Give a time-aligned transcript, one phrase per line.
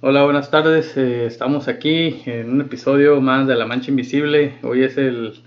[0.00, 0.96] Hola, buenas tardes.
[0.96, 4.54] Eh, estamos aquí en un episodio más de La Mancha Invisible.
[4.62, 5.42] Hoy es el,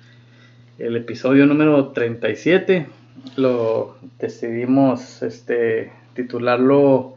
[0.78, 2.86] el episodio número 37.
[3.36, 7.16] Lo decidimos este, titularlo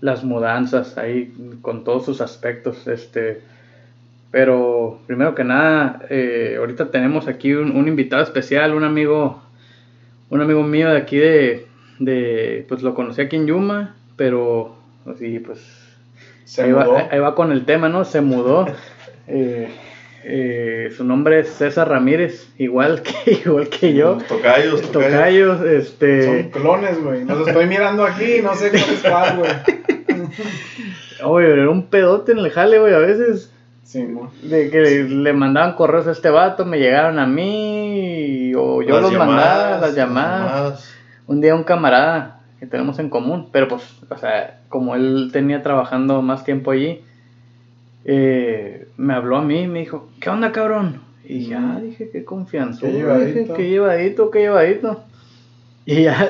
[0.00, 2.86] Las mudanzas, ahí con todos sus aspectos.
[2.86, 3.42] Este,
[4.30, 9.42] pero primero que nada, eh, ahorita tenemos aquí un, invitado especial, un amigo,
[10.30, 11.66] un amigo mío de aquí de,
[11.98, 14.74] de, pues lo conocí aquí en Yuma, pero
[15.04, 15.81] así pues
[16.58, 18.04] ahí, Va, ahí, Va, con el tema, ¿no?
[18.04, 18.66] Se mudó.
[19.26, 19.68] eh,
[20.24, 24.18] eh, su nombre es César Ramírez, igual que, igual que yo.
[24.28, 25.60] Tocayos, tocayos.
[25.62, 26.24] este...
[26.24, 27.24] Son clones, güey.
[27.24, 30.30] Los estoy mirando aquí, no sé cuál es cuál, güey.
[31.24, 33.52] Oye, era un pedote en el jale, güey, a veces.
[33.82, 34.08] Sí.
[34.42, 38.94] De que le, le, mandaban correos a este vato, me llegaron a mí, o yo
[38.94, 40.50] las los llamadas, mandaba, las llamadas.
[40.50, 40.94] llamadas.
[41.26, 45.64] Un día un camarada que tenemos en común, pero pues, o sea, como él tenía
[45.64, 47.00] trabajando más tiempo allí,
[48.04, 51.00] eh, me habló a mí, me dijo, ¿qué onda, cabrón?
[51.24, 51.82] Y ya, mm.
[51.82, 52.86] dije, qué confianza.
[52.86, 53.54] Qué llevadito.
[53.54, 55.02] Qué llevadito, qué llevadito.
[55.86, 56.28] Y ya,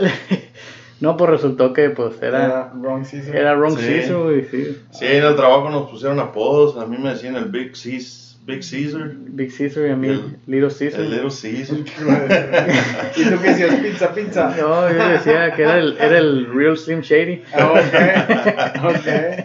[1.03, 2.47] no, pues resultó que pues era...
[2.47, 3.37] Era wrong season.
[3.37, 3.85] Era wrong Sí.
[3.85, 4.79] season, güey, sí.
[4.91, 6.79] Sí, en el trabajo nos pusieron apodos.
[6.79, 9.13] A mí me decían el Big, Cis, Big Caesar.
[9.17, 11.01] Big Caesar y a mí, El- Little Caesar.
[11.01, 11.77] El Little Caesar.
[13.17, 13.75] ¿Y tú qué decías?
[13.77, 14.57] Pizza, pizza.
[14.61, 17.43] No, yo decía que era el, era el Real Slim Shady.
[17.55, 17.73] Ah,
[18.81, 19.45] Ok, ok.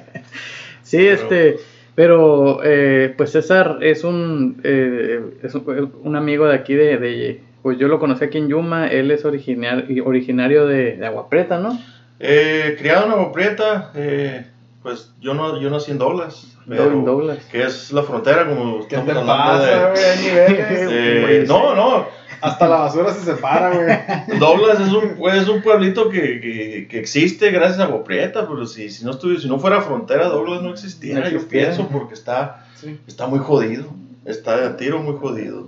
[0.83, 1.55] Sí, Pero- este,
[1.95, 7.41] pero eh, pues César es un, eh, es un, un amigo de aquí de, de-
[7.61, 11.59] pues yo lo conocí aquí en Yuma, él es originar, originario de, de Agua Prieta,
[11.59, 11.77] ¿no?
[12.19, 14.45] Eh, criado en Agua Prieta, eh,
[14.87, 16.47] pues yo no, yo nací en Douglas.
[16.67, 17.39] pero- en Douglas.
[17.51, 21.41] Que es la frontera, como ¿Qué estamos te hablando pasa, de.
[21.41, 22.05] eh, no, no.
[22.39, 24.39] Hasta la basura se separa, güey.
[24.39, 28.65] Douglas es un, es un pueblito que, que, que existe gracias a Agua Prieta, pero
[28.65, 32.13] si, si, no estuviera, si no fuera frontera, Douglas no existiera, No yo pienso, porque
[32.13, 32.97] está, Sí.
[33.07, 33.87] está muy jodido,
[34.25, 35.67] está a tiro muy jodido.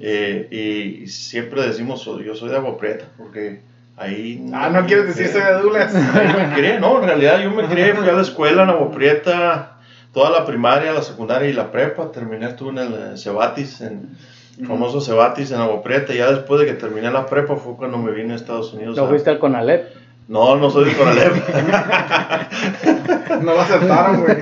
[0.00, 3.60] Eh, y siempre decimos, "Soy- yo soy de Agua Prieta, porque
[4.00, 4.44] ahí...
[4.52, 5.94] Ah, ¿no quieres decir soy de Douglas?
[5.94, 8.90] Ahí me crié, no, en realidad yo me crié, fui a la escuela en Agua
[8.90, 9.76] Prieta,
[10.12, 14.16] toda la primaria, la secundaria y la prepa, terminé, estuve en el eh, Cebatis, en
[14.58, 17.76] el famoso Cebatis en Agua Prieta, y ya después de que terminé la prepa fue
[17.76, 18.96] cuando me vine a Estados Unidos.
[18.96, 19.86] ¿No a- fuiste al Conalep?
[20.28, 21.32] No, no soy de Conalep,
[23.42, 24.36] No lo aceptaron, güey.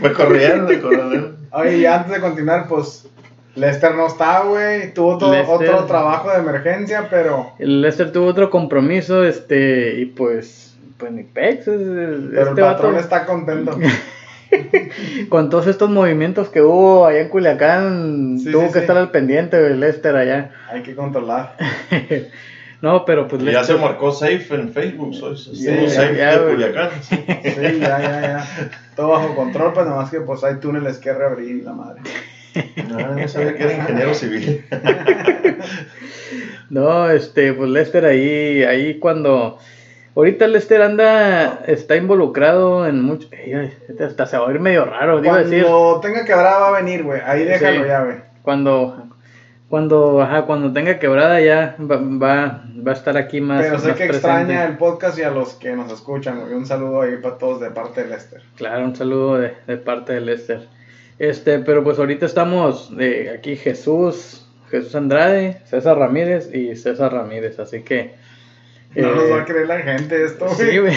[0.00, 1.32] me corrieron de Conalep.
[1.52, 3.08] Oye, y antes de continuar, pues,
[3.56, 4.92] Lester no está, güey.
[4.94, 5.70] Tuvo todo, Lester.
[5.74, 7.52] otro trabajo de emergencia, pero...
[7.58, 12.66] Lester tuvo otro compromiso, este, y pues, pues ni pex, es- es- Pero este el
[12.66, 13.78] patrón vato, está contento.
[15.28, 18.78] con todos estos movimientos que hubo allá en Culiacán, Sí, tuvo sí, que sí.
[18.80, 20.50] estar al pendiente del Lester allá.
[20.70, 21.56] Hay que controlar.
[22.82, 26.42] no, pero pues Y ya se marcó safe en Facebook, soy Sí, safe ya, de
[26.44, 26.54] güey.
[26.54, 26.90] Culiacán.
[27.02, 27.24] Sí,
[27.80, 28.46] ya, ya, ya.
[28.94, 32.02] Todo bajo control, pues nada más que pues hay túneles que reabrir y la madre.
[32.88, 34.64] No, no sabía que era ingeniero civil.
[36.68, 39.58] No, este, pues Lester ahí, ahí cuando...
[40.16, 43.28] Ahorita Lester anda, está involucrado en mucho...
[43.32, 43.72] Ay,
[44.04, 45.62] hasta se va a ir medio raro, a decir.
[45.62, 47.20] Cuando tenga quebrada va a venir, güey.
[47.24, 47.86] Ahí déjalo Sí.
[47.86, 48.16] ya, güey.
[48.42, 49.08] Cuando,
[49.68, 53.88] cuando, ajá, cuando tenga quebrada ya va, va, va a estar aquí más Pero sé
[53.88, 54.16] más que presente.
[54.16, 56.54] extraña el podcast y a los que nos escuchan, güey.
[56.54, 58.42] Un saludo ahí para todos de parte de Lester.
[58.56, 60.66] Claro, un saludo de, de parte de Lester.
[61.18, 67.58] Este, pero pues ahorita estamos eh, aquí Jesús, Jesús Andrade, César Ramírez y César Ramírez,
[67.58, 68.14] así que...
[68.94, 70.70] No eh, nos va a creer la gente esto, güey.
[70.70, 70.94] Sí, güey.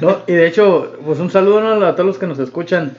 [0.00, 1.86] no, y de hecho, pues un saludo ¿no?
[1.86, 2.92] a todos los que nos escuchan.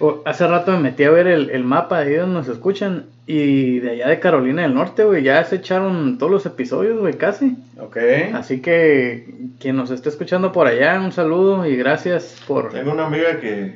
[0.00, 3.06] O- Hace rato me metí a ver el, el mapa de ahí donde nos escuchan.
[3.26, 7.14] Y de allá de Carolina del Norte, güey, ya se echaron todos los episodios, güey,
[7.14, 7.56] casi.
[7.78, 7.96] Ok.
[8.34, 9.28] Así que
[9.60, 12.70] quien nos esté escuchando por allá, un saludo y gracias por...
[12.72, 13.72] Tengo una amiga que,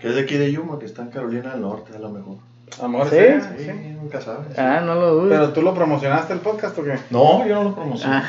[0.00, 2.36] que es de aquí de Yuma, que está en Carolina del Norte, a lo mejor.
[2.82, 3.16] Amor, ¿Sí?
[3.16, 3.70] sí, Sí, sí.
[3.98, 4.56] nunca sabes.
[4.58, 5.38] Ah, no lo dudes.
[5.38, 6.96] Pero tú lo promocionaste el podcast o qué?
[7.10, 8.14] No, yo no lo promociono.
[8.14, 8.24] Ah.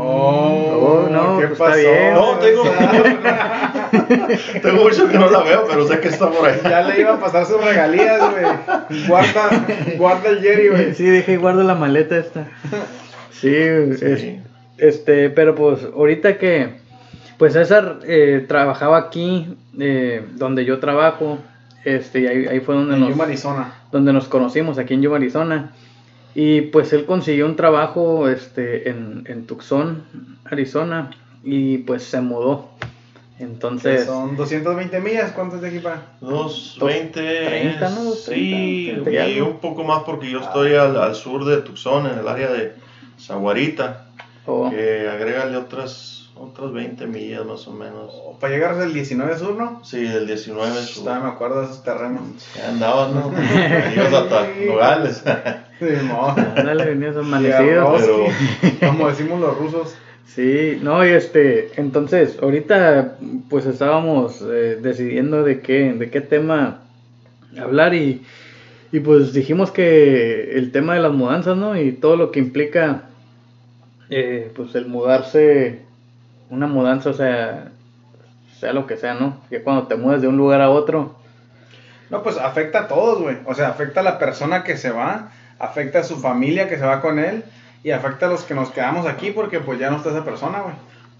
[0.00, 1.74] Oh, no, no, ¿qué pues pasó?
[1.74, 2.14] está bien.
[2.14, 2.62] No, tengo,
[4.62, 6.60] tengo mucho que no la veo, pero sé que está por ahí.
[6.62, 9.06] Ya le iba a pasar sus regalías, güey.
[9.08, 9.66] Guarda,
[9.98, 10.94] guarda el Jerry, güey.
[10.94, 12.46] Sí, dije y guardo la maleta esta.
[13.30, 14.40] Sí, es- Sí.
[14.78, 16.76] este, pero pues ahorita que,
[17.38, 21.38] pues César eh, trabajaba aquí, eh, donde yo trabajo,
[21.84, 23.74] este, y ahí, ahí fue donde En nos, Yuma, Arizona.
[23.92, 25.72] donde nos conocimos, aquí en Yuma, Arizona.
[26.34, 30.04] Y pues él consiguió un trabajo este, en, en Tucson,
[30.44, 31.10] Arizona,
[31.42, 32.68] y pues se mudó.
[33.38, 35.32] Que Entonces, son 220 millas.
[35.32, 36.02] ¿Cuánto es de aquí para?
[36.20, 37.12] Dos, Dos, 20.
[37.46, 38.04] 30, ¿no?
[38.04, 41.58] Dos, Sí, 30, 30 y un poco más porque yo estoy al, al sur de
[41.58, 42.72] Tucson, en el área de
[43.20, 44.06] Zaguarita,
[44.46, 48.12] oh, que agrégale otras otras 20 millas más o menos.
[48.24, 49.84] O para llegar al 19 sur, ¿no?
[49.84, 51.04] Sí, el 19 sur.
[51.04, 52.22] Todavía me acuerdo de esos terrenos.
[52.56, 53.32] Ya andabas, ¿no?
[53.94, 55.24] Ibas hasta Nogales.
[55.78, 56.28] Sí, mo.
[56.56, 57.94] Ándale, venías amanecido.
[57.98, 58.24] pero-
[58.90, 59.94] Como decimos los rusos.
[60.24, 63.16] Sí, no, y este, entonces, ahorita
[63.50, 66.80] pues estábamos eh, decidiendo de qué, de qué tema
[67.60, 68.22] hablar y,
[68.90, 71.78] y pues dijimos que el tema de las mudanzas, ¿no?
[71.78, 73.02] Y todo lo que implica,
[74.08, 75.80] eh, pues el mudarse,
[76.50, 77.72] una mudanza, o sea,
[78.58, 79.40] sea lo que sea, ¿no?
[79.50, 81.14] Que cuando te mudas de un lugar a otro,
[82.08, 83.38] No, pues afecta a todos, güey.
[83.46, 86.86] O sea, afecta a la persona que se va, afecta a su familia que se
[86.86, 87.42] va con él
[87.82, 90.60] y afecta a los que nos quedamos aquí porque pues ya no está esa persona,
[90.60, 90.74] güey.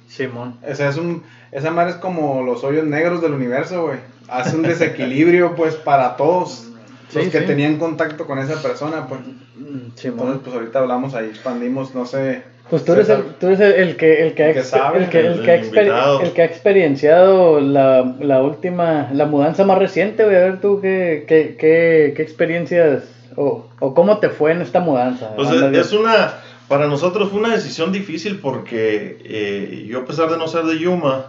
[0.08, 0.58] Simón.
[0.68, 3.98] O sea, es un, esa madre es como los hoyos negros del universo, güey.
[4.28, 6.68] Hace un desequilibrio, pues, para todos
[7.08, 7.46] Sí, los que sí.
[7.46, 9.20] tenían contacto con esa persona, pues.
[9.20, 10.18] Mm, Simón.
[10.18, 12.42] Entonces, pues ahorita hablamos ahí, expandimos, no sé.
[12.68, 14.98] Pues tú eres el, tú eres el, el que, el que, ha El que sabe,
[15.04, 19.64] el que, el el que exper- el que ha experienciado la, la última, la mudanza
[19.64, 20.36] más reciente, güey.
[20.36, 23.04] A ver tú qué, qué, qué, qué experiencias
[23.36, 25.34] o, o cómo te fue en esta mudanza.
[25.36, 26.34] Pues es una,
[26.68, 30.78] para nosotros fue una decisión difícil porque eh, yo a pesar de no ser de
[30.78, 31.26] Yuma,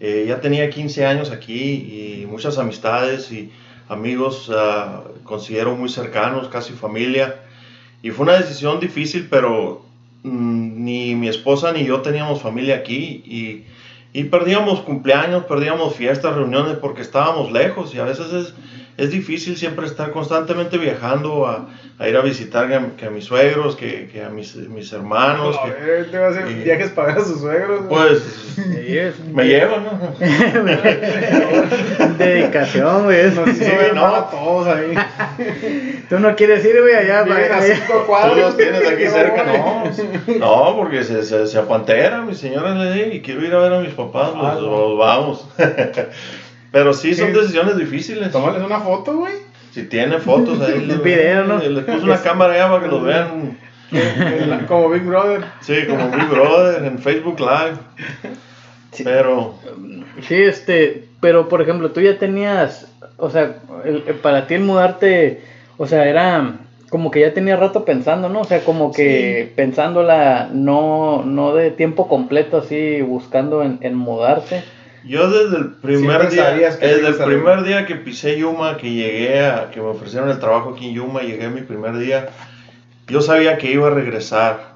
[0.00, 3.52] eh, ya tenía 15 años aquí y muchas amistades y
[3.88, 7.36] amigos ah, considero muy cercanos, casi familia.
[8.02, 9.84] Y fue una decisión difícil, pero
[10.22, 13.64] mm, ni mi esposa ni yo teníamos familia aquí y,
[14.12, 18.54] y perdíamos cumpleaños, perdíamos fiestas, reuniones porque estábamos lejos y a veces es,
[18.96, 21.68] es difícil siempre estar constantemente viajando a,
[21.98, 24.92] a ir a visitar que a, que a mis suegros, que, que a mis, mis
[24.92, 25.58] hermanos.
[25.64, 28.22] Que- ver, te va a hacer y- viajes para ver a sus suegros, pues
[28.54, 30.14] Sí, es- me llevan, ¿no?
[32.18, 33.30] Dedicación, güey.
[33.32, 33.64] Nos Sí,
[33.94, 34.06] no.
[34.06, 34.94] a todos ahí.
[36.08, 37.24] Tú no quieres ir, güey, allá.
[37.24, 37.74] Para- a allá.
[37.76, 38.38] cinco Tú cuadros.
[38.38, 39.84] los tienes aquí cerca, no.
[40.38, 43.72] No, porque se, se, se apantera, mi señora le dice, y quiero ir a ver
[43.72, 44.68] a mis papás, pues Ah, no.
[44.70, 45.48] pues, vamos.
[46.74, 47.38] Pero sí son Sí.
[47.40, 48.30] decisiones difíciles.
[48.32, 49.32] Tómales una foto, güey.
[49.72, 51.58] Si tiene fotos ahí, le, Video, ¿no?
[51.58, 53.56] le puse una cámara allá para que los vean.
[54.66, 55.44] Como Big Brother.
[55.60, 57.78] Sí, como Big Brother en Facebook Live.
[59.02, 59.54] Pero
[60.28, 62.86] Sí, este, pero por ejemplo, tú ya tenías,
[63.18, 65.42] o sea, el- el- para ti el mudarte,
[65.76, 66.56] o sea, era
[66.90, 68.40] como que ya tenía rato pensando, ¿no?
[68.42, 74.62] O sea, como que pensándola no, no de tiempo completo, así, buscando en, en mudarse.
[75.06, 76.44] Yo desde el primer Siempre día,
[76.94, 80.70] desde el primer día que pisé Yuma, que llegué a, que me ofrecieron el trabajo
[80.74, 82.28] aquí en Yuma, llegué mi primer día,
[83.08, 84.74] yo sabía que iba a regresar.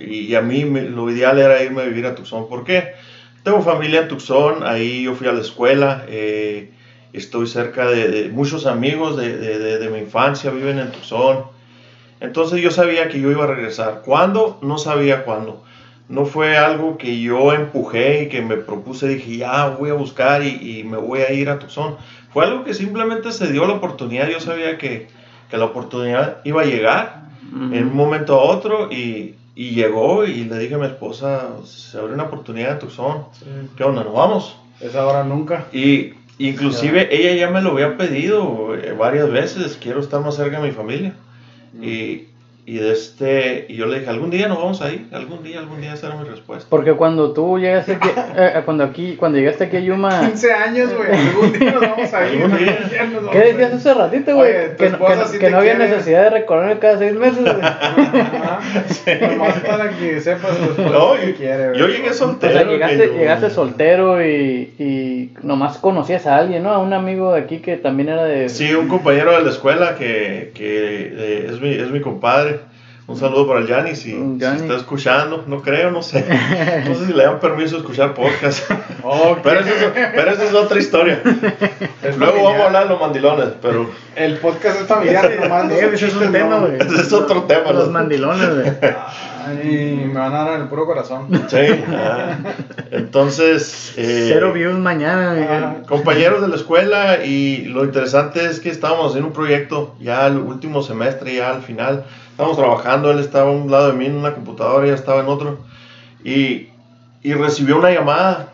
[0.00, 2.48] y, y a mí me- lo ideal era irme a vivir a Tucson.
[2.48, 2.92] ¿Por qué?
[3.42, 6.70] Tengo familia en Tucson, ahí yo fui a la escuela, eh,
[7.12, 11.44] estoy cerca de, de muchos amigos de, de- de- de mi infancia, viven en Tucson.
[12.20, 14.02] Entonces yo sabía que yo iba a regresar.
[14.04, 14.58] ¿Cuándo?
[14.62, 15.62] No sabía cuándo.
[16.08, 20.42] No fue algo que yo empujé y que me propuse, dije, ya voy a buscar
[20.42, 21.96] y, y me voy a ir a Tucson.
[22.32, 24.28] Fue algo que simplemente se dio la oportunidad.
[24.28, 25.08] Yo sabía que,
[25.50, 27.26] que la oportunidad iba a llegar
[27.72, 31.98] en un momento a otro y, y llegó y le dije a mi esposa, se
[31.98, 33.24] abre una oportunidad en Tucson.
[33.76, 34.04] ¿Qué onda?
[34.04, 34.56] ¿Nos vamos?
[34.80, 35.66] Es ahora nunca.
[35.72, 40.60] Y inclusive ella ya me lo había pedido eh, varias veces, quiero estar más cerca
[40.60, 41.14] de mi familia.
[41.80, 42.26] Y,
[42.68, 45.60] y, de este, y yo le dije, algún día nos vamos a ir, algún día,
[45.60, 46.66] algún día esa era mi respuesta.
[46.68, 50.90] Porque cuando tú llegaste aquí, eh, cuando aquí, cuando llegaste aquí a Yuma, 15 años,
[50.92, 51.08] güey.
[51.28, 52.42] Algún día nos vamos a ir.
[52.42, 52.78] Algún día.
[53.04, 54.52] nos vamos ¿qué decías hace ratito, güey?
[54.76, 57.54] Que, no- que, sí que no había necesidad de recorrer cada seis meses, güey.
[57.62, 58.60] Ajá.
[59.30, 61.78] Nomás para que sepas tu esposa No, que yo- quiere, güey.
[61.80, 62.52] yo llegué O soltero.
[62.52, 66.70] sea, llegaste, yo- llegaste soltero y, y nomás conocías a alguien, ¿no?
[66.70, 68.48] A un amigo de aquí que también era de...
[68.48, 72.55] Sí, un compañero de la escuela que, que eh, es, mi, es mi compadre.
[73.08, 74.62] Un saludo para el Yanni si, Yanni.
[74.62, 75.44] está escuchando.
[75.46, 76.24] No creo, no sé.
[76.86, 78.68] No sé si le dan permiso de escuchar podcast.
[79.08, 79.38] Ok.
[79.42, 81.22] Pero esa es, pero esa es otra historia.
[82.02, 82.66] Es Luego vamos a familiar.
[82.66, 86.76] hablar de los mandilones, pero El podcast es familiar, nomás ese es chistes, tema, güey.
[86.78, 87.72] ese es otro tema.
[87.72, 87.92] Los ¿no?
[87.94, 88.72] mandilones, güey.
[89.44, 91.26] Ay, me van a dar en el puro corazón.
[91.48, 91.56] Sí.
[91.92, 92.38] ah,
[92.92, 95.32] Entonces, eh, Cero views mañana.
[95.32, 95.74] Ajá.
[95.88, 100.36] compañeros de la escuela y lo interesante es que estábamos haciendo un proyecto ya el
[100.38, 102.04] último semestre, ya al final.
[102.30, 105.26] Estábamos trabajando, él estaba a un lado de mí en una computadora, ya estaba en
[105.26, 105.58] otro.
[106.24, 106.68] Y,
[107.22, 108.48] y recibió una llamada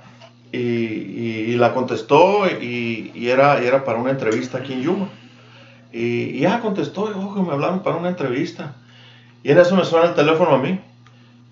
[0.52, 5.08] y, la contestó y, era, para una entrevista aquí en Yuma.
[5.92, 8.74] Y, ya contestó, ojo, me hablaron para una entrevista.
[9.42, 10.78] Y en eso me suena el teléfono a mí.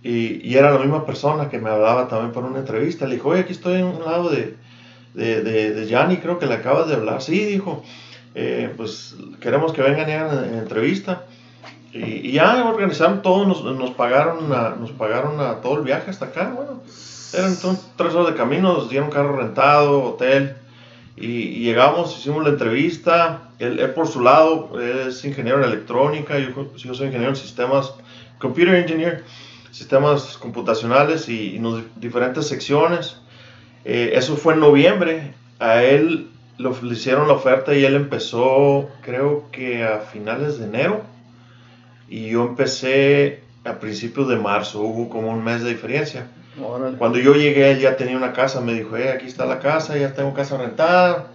[0.02, 3.06] Y, era la misma persona que me hablaba también para una entrevista.
[3.06, 4.54] Le dijo, oye, aquí estoy en un lado de,
[5.14, 7.22] de, de, de creo que le acabas de hablar.
[7.22, 7.82] Sí, dijo,
[8.34, 11.24] "eh, pues queremos que vengan ya en, en entrevista.
[11.92, 16.52] Y, ya organizaron todo, nos, pagaron nos pagaron a todo el viaje hasta acá.
[16.54, 16.82] Bueno,
[17.32, 17.56] Eran
[17.96, 20.56] tres horas de camino, nos dieron carro rentado, hotel.
[21.16, 23.50] Y, y llegamos, hicimos la entrevista.
[23.58, 27.92] Él, él por su lado es ingeniero en electrónica, yo, yo soy ingeniero en sistemas,
[28.38, 29.22] computer engineer,
[29.70, 33.20] sistemas computacionales y, y nos diferentes secciones.
[33.84, 35.34] Eh, eso fue en noviembre.
[35.58, 40.64] A él lo, le hicieron la oferta y él empezó, creo que a finales de
[40.64, 41.02] enero.
[42.08, 46.26] Y yo empecé a principios de marzo, hubo como un mes de diferencia.
[46.62, 46.96] Órale.
[46.96, 49.96] Cuando yo llegué, él ya tenía una casa, me dijo, eh, aquí está la casa,
[49.96, 51.26] ya tengo casa rentada,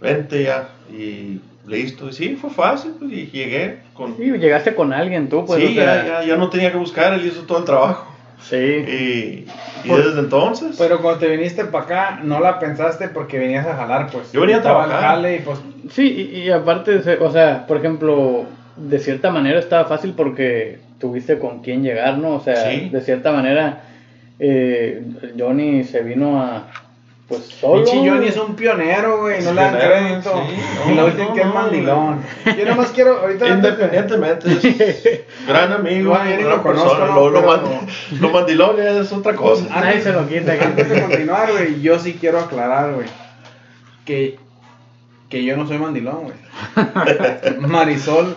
[0.00, 2.08] vente ya, y listo.
[2.08, 4.16] Y sí, fue fácil, pues, y llegué con...
[4.16, 5.62] Sí, llegaste con alguien tú, pues.
[5.62, 8.12] sí, ya, ya, ya no tenía que buscar, él hizo todo el trabajo.
[8.42, 8.56] Sí.
[8.56, 9.46] Y,
[9.84, 10.76] y Por- desde entonces...
[10.78, 14.30] Pero cuando te viniste para acá, no la pensaste porque venías a jalar, pues.
[14.32, 15.00] Yo venía a trabajar.
[15.00, 15.58] jale y pues.
[15.90, 18.44] Sí, y, y aparte, o sea, por ejemplo,
[18.76, 22.34] de cierta manera estaba fácil porque tuviste con quién llegar, ¿no?
[22.34, 22.88] O sea, Sí.
[22.90, 23.82] de cierta manera,
[24.38, 25.02] eh,
[25.38, 26.68] Johnny se vino a,
[27.28, 27.84] pues solo.
[27.84, 29.42] Pinche Johnny es un pionero, güey.
[29.42, 30.44] No le dan crédito.
[30.48, 30.90] sí.
[30.90, 32.22] y No, lo dicen no, que es mandilón.
[32.56, 33.18] Yo nomás quiero.
[33.20, 33.48] Ahorita.
[33.48, 37.14] Independientemente, es gran amigo, Bueno, gran lo conozco, persona.
[37.14, 37.28] ¿no?
[37.30, 37.88] Lo, mand-
[38.20, 39.64] lo mandilón es otra cosa.
[39.70, 40.52] Nadie se lo quita.
[40.52, 43.08] Antes de continuar, güey, yo sí quiero aclarar, güey,
[44.04, 44.38] que,
[45.28, 46.36] que yo no soy mandilón, güey.
[47.60, 48.36] Marisol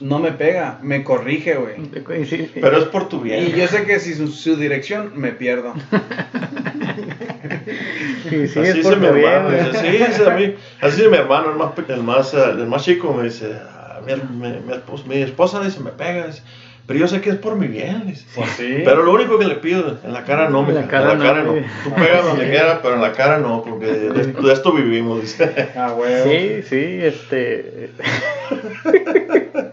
[0.00, 2.24] no me pega, me corrige, güey.
[2.26, 3.46] Sí, Pero es por tu bien.
[3.46, 5.74] Y yo sé que si su, su dirección me pierdo.
[8.28, 9.50] sí, así es por mi bien, hermano.
[9.70, 10.54] dice, sí, a mí.
[10.80, 14.14] Así dice mi hermano, el más, el más, el más chico, me dice, "Ah, mi,
[14.14, 16.26] mi- mi esposa, mi esposa dice, me pega.
[16.26, 16.42] dice,
[16.86, 18.06] pero yo sé que es por mi bien.
[18.06, 18.24] dice.
[18.34, 18.82] Pues sí.
[18.84, 21.18] Pero lo único que le pido, en la cara no, En mija, la cara en
[21.18, 21.58] la cara no, no.
[21.60, 21.64] sí.
[21.84, 25.20] Tú pegas donde quieras, pero en la cara no, porque de, de- de esto vivimos.
[25.22, 25.68] Dice.
[25.76, 26.22] Ah, güey.
[26.22, 27.90] Sí, sí, este.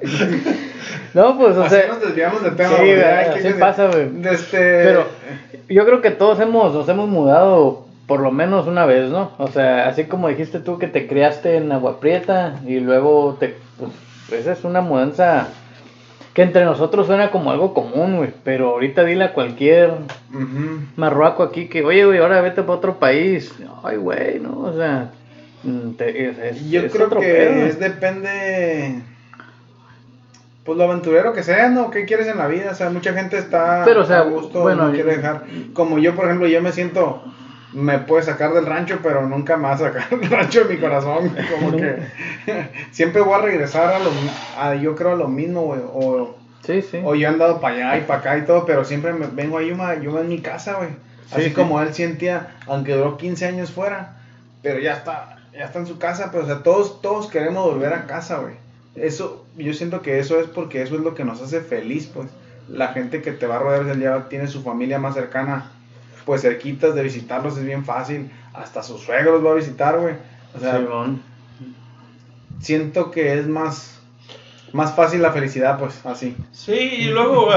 [1.13, 1.88] no, pues, o Así sea.
[1.88, 2.70] nos desviamos del tema.
[2.77, 4.10] Sí, que- así pasa, güey.
[4.10, 4.58] de Este...
[4.84, 5.05] Pero
[5.70, 9.32] yo creo que todos hemos, nos hemos mudado por lo menos una vez, ¿no?
[9.38, 13.55] O sea, así como dijiste tú que te criaste en Agua Prieta y luego te...
[14.27, 15.48] Pues, esa es una mudanza
[16.34, 18.32] que entre nosotros suena como algo común, güey.
[18.44, 19.92] Pero ahorita dile a cualquier
[20.34, 20.80] Ujú.
[20.96, 23.54] marruaco aquí que, oye, güey, ahora vete para otro país.
[23.84, 24.58] Ay, güey, ¿no?
[24.60, 25.12] O sea...
[25.63, 27.66] mm, te- es- es- Yo es creo que pedo.
[27.68, 29.02] es depende.
[30.66, 31.92] Pues lo aventurero que sea, ¿no?
[31.92, 32.70] ¿Qué quieres en la vida?
[32.72, 35.44] O sea, mucha gente está Pero, o sea, a gusto, bueno, no quiere dejar.
[35.74, 37.22] Como yo, por ejemplo, yo me siento.
[37.74, 41.36] Me puede sacar del rancho, pero nunca a sacar del rancho de mi corazón.
[41.51, 41.96] Como que
[42.92, 44.12] siempre voy a regresar a lo
[44.58, 45.82] a, yo creo a lo mismo, güey.
[45.94, 47.01] O, Sí, sí.
[47.03, 49.58] o yo he andado para allá y para acá y todo, pero siempre me vengo
[49.58, 50.89] a Yuma, Yuma en mi casa, güey.
[51.32, 51.53] Así Sí, sí.
[51.56, 54.15] como él sentía, aunque duró 15 años fuera,
[54.62, 57.92] pero ya está, ya está en su casa, pero o sea, todos, todos queremos volver
[57.94, 58.53] a casa, güey.
[58.96, 62.30] Eso, yo siento que eso es porque eso es lo que nos hace feliz, pues.
[62.70, 65.70] La gente que te va a rodear del día tiene su familia más cercana,
[66.25, 68.32] pues cerquitas de visitarlos es bien fácil.
[68.53, 70.15] Hasta sus suegros va a visitar, güey.
[70.56, 70.86] O sea,
[72.60, 74.00] siento que es más,
[74.72, 76.36] más fácil la felicidad, pues, así.
[76.51, 77.50] Sí, y luego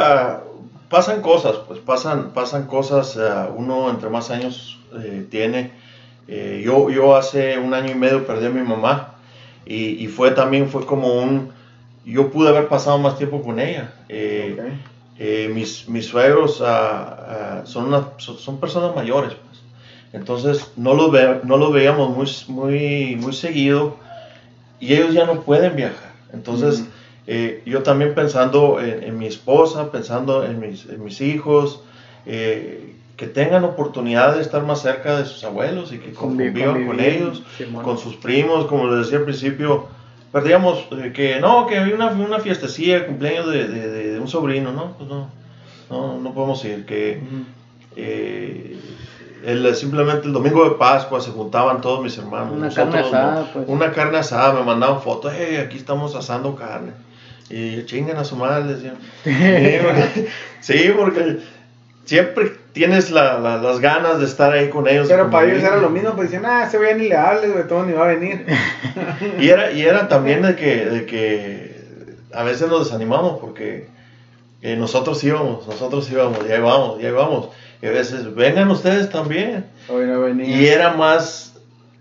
[0.88, 5.72] pasan cosas, pues pasan, pasan cosas, ah, uno entre más años eh, tiene.
[6.28, 9.14] Eh, yo, yo hace un año y medio perdí a mi mamá
[9.64, 11.52] y, y fue también, fue como un,
[12.04, 13.92] yo pude haber pasado más tiempo con ella.
[14.08, 14.95] Eh, Ok.
[15.18, 19.64] Eh, mis, mis suegros ah, ah, son, una- son, son personas mayores, pues.
[20.12, 23.98] Entonces no los, ve- no los veíamos muy, muy, muy seguido
[24.78, 26.12] y ellos ya no pueden viajar.
[26.32, 26.88] Entonces Ujú.
[27.26, 31.80] eh, yo también pensando en, en mi esposa, pensando en mis, en mis hijos,
[32.24, 36.86] eh, que tengan oportunidad de estar más cerca de sus abuelos y que Convi- convivan
[36.86, 37.82] con ellos, Simón.
[37.84, 39.86] con sus primos, como les decía al principio,
[40.30, 44.72] perdíamos eh, que no, que había una, una fiestecilla, cumpleaños de- de- de un sobrino,
[44.72, 44.92] ¿no?
[44.98, 45.28] Pues no,
[45.90, 47.20] no, no podemos ir, que
[47.96, 48.76] eh,
[49.44, 52.52] el- simplemente el domingo de Pascua se juntaban todos mis hermanos.
[52.56, 53.46] Una nosotros, carne asada, ¿no?
[53.52, 53.64] pues.
[53.68, 56.92] Una carne asada, me mandaban fotos, hey, aquí estamos asando carne.
[57.48, 58.96] Y chingan a su madre, decían.
[60.60, 61.38] Sí, porque,
[62.04, 65.06] siempre tienes la- la- las ganas de estar ahí con ellos.
[65.08, 67.66] Pero para ellos era lo mismo, pues decían, ah, ese güey ni le hables, güey,
[67.68, 68.44] todo ni va a venir.
[69.40, 71.76] Y era, y era también de que, de que
[72.34, 73.88] a veces nos desanimamos porque
[74.62, 77.48] eh, nosotros íbamos, nosotros íbamos, ya íbamos, ya íbamos.
[77.82, 79.66] Y a veces, vengan ustedes también.
[79.88, 80.46] Hoy no venía.
[80.46, 81.55] Y era más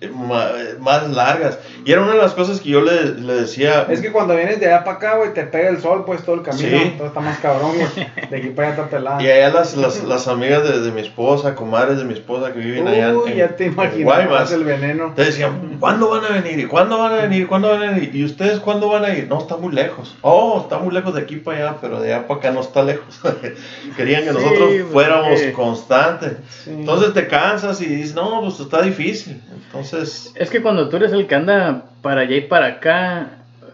[0.10, 1.58] más largas.
[1.86, 3.86] Y era una de las cosas que yo le, le decía.
[3.90, 6.36] Es que cuando vienes de allá para acá, güey, te pega el sol, pues todo
[6.36, 6.78] el camino.
[6.80, 6.94] Sí.
[6.98, 8.08] Todo está más cabrón, güey.
[8.30, 9.22] De aquí para allá está pelado.
[9.22, 12.60] Y allá las, las, las amigas de, de mi esposa, comadres de mi esposa que
[12.60, 15.14] viven allá Uy, en- ya te imaginas Guaymas, el veneno.
[15.16, 16.60] Te decían, ¿cuándo van a venir?
[16.60, 17.44] ¿Y cuándo van a venir?
[17.44, 18.16] ¿Y cuándo van a venir?
[18.16, 19.28] ¿Y ustedes cuándo van a ir?
[19.28, 20.16] No, está muy lejos.
[20.22, 22.84] Oh, está muy lejos de aquí para allá, pero de allá para acá no está
[22.84, 23.20] lejos.
[23.98, 26.34] Querían que Sí, nosotros pues, fuéramos constantes.
[26.64, 26.72] Sí.
[26.72, 29.42] Entonces te cansas y dices, no, pues está difícil.
[29.68, 29.95] Entonces,
[30.36, 33.30] Es que cuando tú eres el que anda para allá y para acá,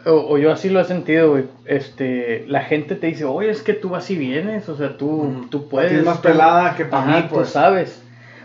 [0.05, 3.61] o, o yo así lo he sentido, güey, este, la gente te dice, oye, es
[3.61, 5.91] que tú vas y vienes, o sea, tú, tú puedes.
[5.91, 7.49] es más tú- pelada que para Ajá, mí, tú pues.
[7.49, 8.03] sabes.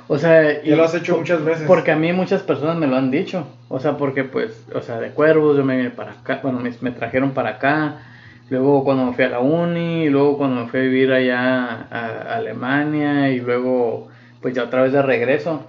[0.08, 1.64] O sea, Ya lo has hecho muchas veces.
[1.66, 3.48] Porque a mí muchas personas me lo han dicho.
[3.68, 6.70] O sea, porque pues, o sea, de cuervos yo me vine para acá, bueno, me,
[6.80, 8.02] me trajeron para acá.
[8.48, 11.88] Luego cuando me fui a la uni, y luego cuando me fui a vivir allá
[11.90, 11.98] a,
[12.30, 14.06] a Alemania y luego
[14.40, 15.66] pues ya otra vez de regreso.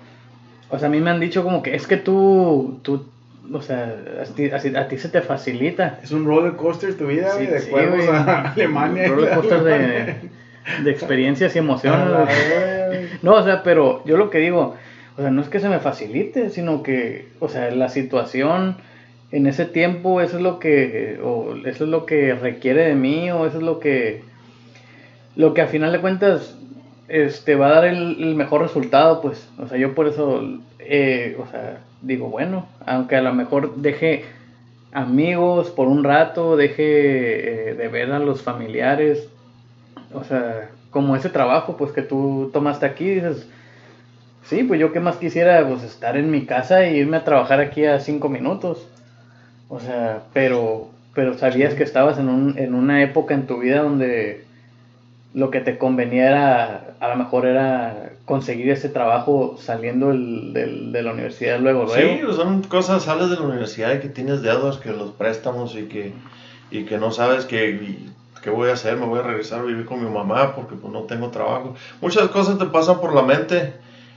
[0.69, 3.05] O sea, a mí me han dicho como que es que tú, tú,
[3.53, 5.99] o sea, a ti, a ti- a ti se te facilita.
[6.03, 8.09] Es un roller coaster tu vida, Sí, de sí, cuervos güey.
[8.09, 9.07] a Alemania.
[9.07, 10.15] Roller coaster de,
[10.83, 12.07] de experiencias y emociones.
[13.21, 14.75] No, o sea, pero yo lo que digo,
[15.17, 18.75] o sea, no es que se me facilite, sino que, o sea, la situación
[19.31, 23.31] en ese tiempo, eso es lo que, o eso es lo que requiere de mí,
[23.31, 24.21] o eso es lo que,
[25.35, 26.57] lo que a final de cuentas,
[27.07, 30.41] este, va a dar el, el mejor resultado, pues, o sea, yo por eso,
[30.79, 34.25] eh, o sea, digo, bueno, aunque a lo mejor deje
[34.91, 39.29] amigos por un rato, deje eh, de ver a los familiares,
[40.13, 43.47] o sea, como ese trabajo pues que tú tomaste aquí, dices,
[44.43, 47.59] sí, pues yo qué más quisiera pues estar en mi casa e irme a trabajar
[47.59, 48.87] aquí a cinco minutos.
[49.69, 53.81] O sea, pero, pero sabías que estabas en, un, en una época en tu vida
[53.83, 54.46] donde
[55.33, 60.91] lo que te convenía era, a lo mejor era conseguir ese trabajo saliendo del- del-
[60.91, 62.15] de la universidad luego, luego.
[62.15, 65.75] sí, pues, son cosas, sales de la universidad y que tienes deudas, que los préstamos
[65.75, 66.13] y que,
[66.71, 67.99] y que no sabes que,
[68.41, 70.91] qué voy a hacer, me voy a regresar a vivir con mi mamá porque pues
[70.91, 71.75] no tengo trabajo.
[72.01, 73.73] Muchas cosas te pasan por la mente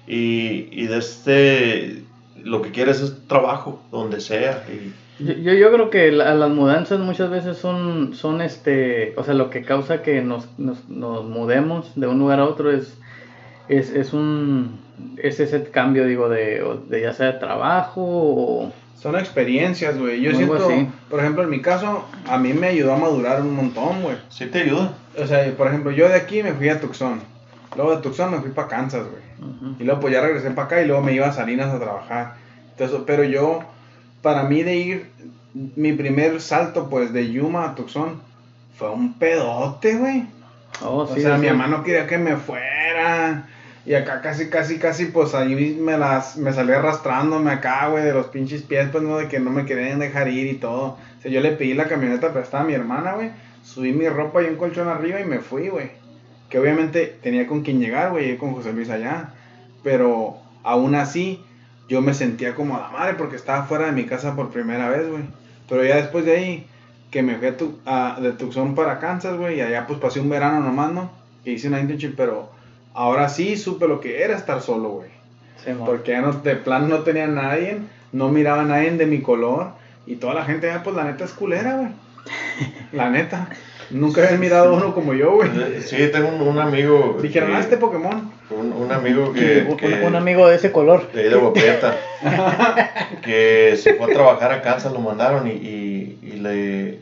[0.06, 2.02] y, y de este,
[2.42, 4.64] lo que quieres es trabajo, donde sea.
[4.68, 9.24] Y, Yo, yo, yo creo que la- las mudanzas muchas veces son, son este, o
[9.24, 12.98] sea, lo que causa que nos, nos, nos mudemos de un lugar a otro es,
[13.68, 14.78] es, es un,
[15.18, 18.72] es ese cambio, digo, de, de ya sea de trabajo o...
[18.96, 20.20] Son experiencias, güey.
[20.20, 20.86] Yo siento, así.
[21.08, 24.16] por ejemplo, en mi caso, a mí me ayudó a madurar un montón, güey.
[24.28, 24.92] sí te ayuda.
[25.18, 27.18] O sea, por ejemplo, yo de aquí me fui a Tucson.
[27.76, 29.22] Luego de Tucson me fui para Kansas, güey.
[29.78, 32.34] Y luego pues ya regresé para acá y luego me iba a Salinas a trabajar.
[32.72, 33.60] Entonces, pero yo,
[34.22, 35.10] para mí de ir,
[35.54, 38.20] mi primer salto pues de Yuma a Tucson
[38.76, 40.24] fue un pedote, güey.
[40.82, 41.42] Oh, O sí, sea, sí.
[41.42, 43.48] mi mamá no quería que me fuera.
[43.86, 48.12] Y acá casi, casi, casi, pues ahí me las, me salí arrastrándome acá, güey, de
[48.12, 50.98] los pinches pies, pues no, de que no me querían dejar ir y todo.
[51.18, 53.30] O sea, yo le pedí la camioneta prestada a mi hermana, güey.
[53.64, 55.90] Subí mi ropa y un colchón arriba y me fui, güey.
[56.48, 59.30] Que obviamente tenía con quien llegar, güey, con José Luis allá.
[59.82, 61.42] Pero aún así,
[61.90, 64.88] yo me sentía como a la madre porque estaba fuera de mi casa por primera
[64.88, 65.24] vez, güey.
[65.68, 66.66] Pero ya después de ahí,
[67.10, 70.20] que me fui a Tu- a- de Tucson para Kansas, güey, y allá pues pasé
[70.20, 71.10] un verano nomás, ¿no?
[71.44, 72.50] Que hice una internship, pero
[72.94, 75.10] ahora sí supe lo que era estar solo, güey.
[75.64, 75.72] Sí.
[75.84, 77.78] Porque ya no, de plan no tenía nadie,
[78.12, 79.72] no miraba a nadie de mi color,
[80.06, 81.88] y toda la gente allá, pues la neta es culera, güey.
[82.92, 83.48] La neta.
[83.90, 85.50] Nunca habían mirado a uno como yo, güey.
[85.82, 87.18] Sí, tengo un, un amigo.
[87.20, 88.30] Dijeron, ah, este Pokémon.
[88.50, 91.10] un, un amigo que, un, que- un amigo de ese color.
[91.12, 91.96] de ahí de Guaprieta,
[93.22, 96.98] que se fue a trabajar a Kansas, lo mandaron y, y- y le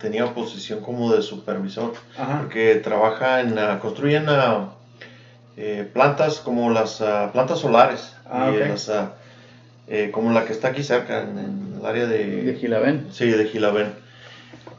[0.00, 2.38] tenía posición como de supervisor, Ajá.
[2.40, 4.26] porque trabaja en, ah, construyen
[5.56, 9.12] eh, plantas como las ah, plantas solares, Ah, y las, ah,
[9.88, 12.42] eh, como la que está aquí cerca, en, en el área de...
[12.42, 13.06] De Gilabén.
[13.10, 13.92] Sí, de Gilabén.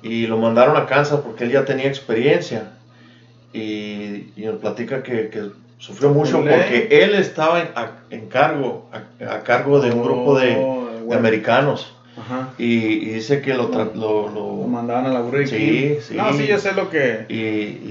[0.01, 2.69] Y lo mandaron a Kansas porque él ya tenía experiencia.
[3.51, 8.85] Y, y nos platica que, que sufrió mucho porque él estaba en, a, en cargo,
[8.91, 11.93] a, a cargo de un grupo de, Oh, de americanos.
[12.15, 12.49] Ajá.
[12.57, 16.15] Y, y dice que lo, lo, lo- Lo mandaban a la Burger Sí, sí.
[16.15, 17.25] No, sí, yo sé lo que.
[17.29, 17.35] y,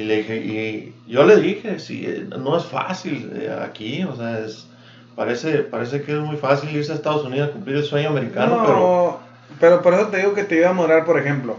[0.01, 2.07] y le dije, y yo le dije, sí,
[2.39, 4.67] no es fácil eh, aquí, o sea, es,
[5.17, 8.57] parece, parece que es muy fácil irse a Estados Unidos a cumplir el sueño americano,
[8.57, 9.19] no, pero
[9.59, 11.57] pero por eso te digo que te iba a morar, por ejemplo.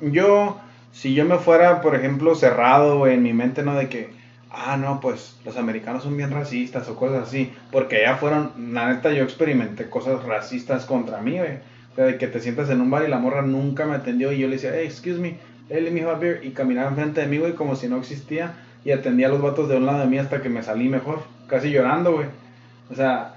[0.00, 0.60] Yo,
[0.92, 3.74] si yo me fuera, por ejemplo, cerrado en mi mente, ¿no?
[3.74, 4.10] De que,
[4.50, 7.52] ah, no, pues los americanos son bien racistas o cosas así.
[7.70, 11.56] Porque allá fueron, la neta, yo experimenté cosas racistas contra mí, güey.
[11.92, 14.32] O sea, de que te sientas en un bar y la morra nunca me atendió
[14.32, 15.38] y yo le decía, hey, excuse me,
[15.70, 16.44] let me have beer.
[16.44, 18.54] Y caminaba enfrente de mí, güey, como si no existía.
[18.84, 21.22] Y atendía a los vatos de un lado de mí hasta que me salí mejor.
[21.48, 22.26] Casi llorando, güey.
[22.90, 23.34] O sea,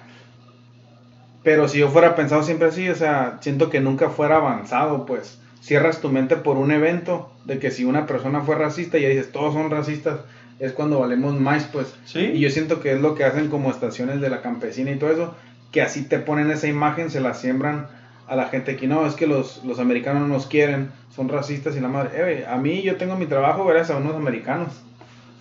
[1.44, 5.40] Pero si yo fuera pensado siempre así, o sea, siento que nunca fuera avanzado, pues
[5.62, 9.10] cierras tu mente por un evento de que si una persona fue racista y ya
[9.10, 10.20] dices todos son racistas,
[10.60, 11.94] es cuando valemos más, pues.
[12.06, 12.20] Sí.
[12.34, 15.12] Y yo siento que es lo que hacen como estaciones de la campesina y todo
[15.12, 15.36] eso,
[15.72, 17.88] que así te ponen esa imagen, se la siembran
[18.28, 21.76] a la gente que no, es que los, los americanos no nos quieren, son racistas
[21.76, 22.12] y la madre.
[22.14, 24.74] Eh, a mí yo tengo mi trabajo gracias a unos americanos,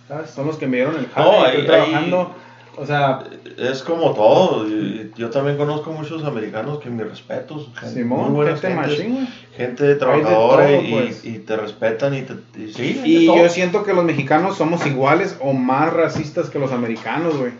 [0.07, 0.29] ¿sabes?
[0.31, 2.33] Son los que me dieron el jale, estoy ahí- trabajando.
[2.81, 3.19] O sea,
[3.57, 4.65] Es como todo.
[4.67, 7.67] y- Yo también conozco muchos americanos que mis respetos.
[7.77, 9.27] gente- Simón, muy gente güey.
[9.57, 11.25] gente trabajadora todo, y, pues.
[11.25, 12.33] y te respetan y te.
[12.57, 16.71] Y, sí, Y yo siento que los mexicanos somos iguales o más racistas que los
[16.71, 17.51] americanos, güey.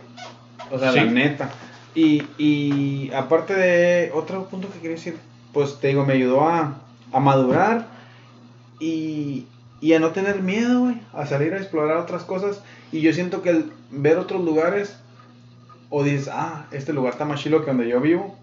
[0.70, 1.08] O sea, la Sí.
[1.10, 1.50] neta.
[1.94, 5.16] Y, y aparte de otro punto que quería decir,
[5.52, 6.78] pues te digo, me ayudó a,
[7.12, 7.88] a madurar
[8.78, 9.46] y,
[9.80, 12.62] y a no tener miedo, güey, a salir a explorar otras cosas.
[12.92, 14.96] Y yo siento que el ver otros lugares,
[15.90, 18.36] o dices, ah, este lugar está más chilo que donde yo vivo,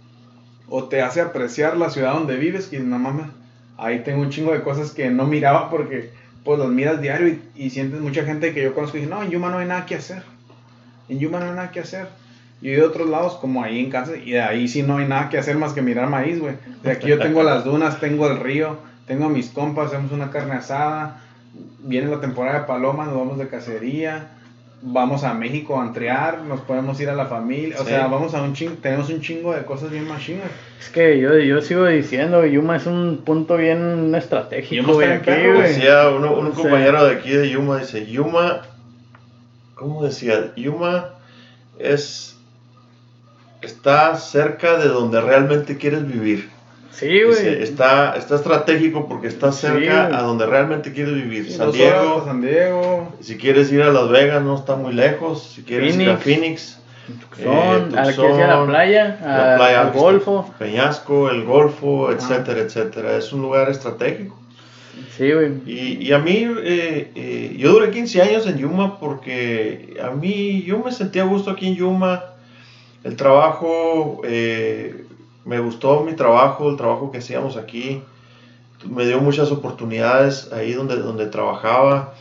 [0.69, 3.27] o te hace apreciar la ciudad donde vives, y no mames,
[3.77, 6.11] ahí tengo un chingo de cosas que no miraba porque
[6.43, 9.49] pues las miras diario y, sientes mucha gente que yo conozco y no, en Yuma
[9.49, 10.23] no hay nada que hacer.
[11.09, 12.07] En Yuma no hay nada que hacer.
[12.61, 15.29] Y de otros lados, como ahí en Kansas, y de ahí sí no hay nada
[15.29, 16.55] que hacer más que mirar maíz, güey.
[16.83, 20.31] De aquí yo tengo las dunas, tengo el río, tengo a mis compas, hacemos una
[20.31, 21.21] carne asada.
[21.79, 24.29] Viene la temporada de palomas, nos vamos de cacería.
[24.79, 27.77] Vamos a México a entrear, nos podemos ir a la familia.
[27.81, 30.45] O sea, vamos a un chingo, tenemos un chingo de cosas bien machinas.
[30.79, 35.61] Es que yo, yo sigo diciendo, Yuma es un punto bien estratégico, güey, aquí, güey.
[35.63, 38.61] Decía uno- un O sea, compañero de aquí de Yuma, dice, Yuma,
[39.73, 40.53] ¿cómo decía?
[40.55, 41.09] Yuma
[41.79, 42.37] es,
[43.63, 46.49] está cerca de donde realmente quieres vivir.
[46.91, 47.61] Sí, güey.
[47.63, 51.51] está, está estratégico porque está cerca a donde realmente quieres vivir.
[51.51, 53.13] San Diego, a San Diego.
[53.21, 56.79] si quieres ir a Las Vegas no está muy lejos, si quieres ir a Phoenix,
[57.21, 60.53] Tucson, eh, a la la Tucson, playa, la a- playa al golfo.
[60.59, 62.13] Peñasco, el Golfo, Ah.
[62.13, 63.15] etcétera, etcétera.
[63.17, 64.35] Es un lugar estratégico.
[65.15, 65.51] Sí, güey.
[65.65, 70.63] Y, y a mí, eh, eh, yo duré 15 años en Yuma porque a mí,
[70.63, 72.23] yo me sentía a gusto aquí en Yuma.
[73.03, 75.03] El trabajo, eh,
[75.47, 78.03] me gustó mi trabajo, el trabajo que hacíamos aquí.
[78.85, 82.13] Me dio muchas oportunidades ahí donde, donde trabajaba.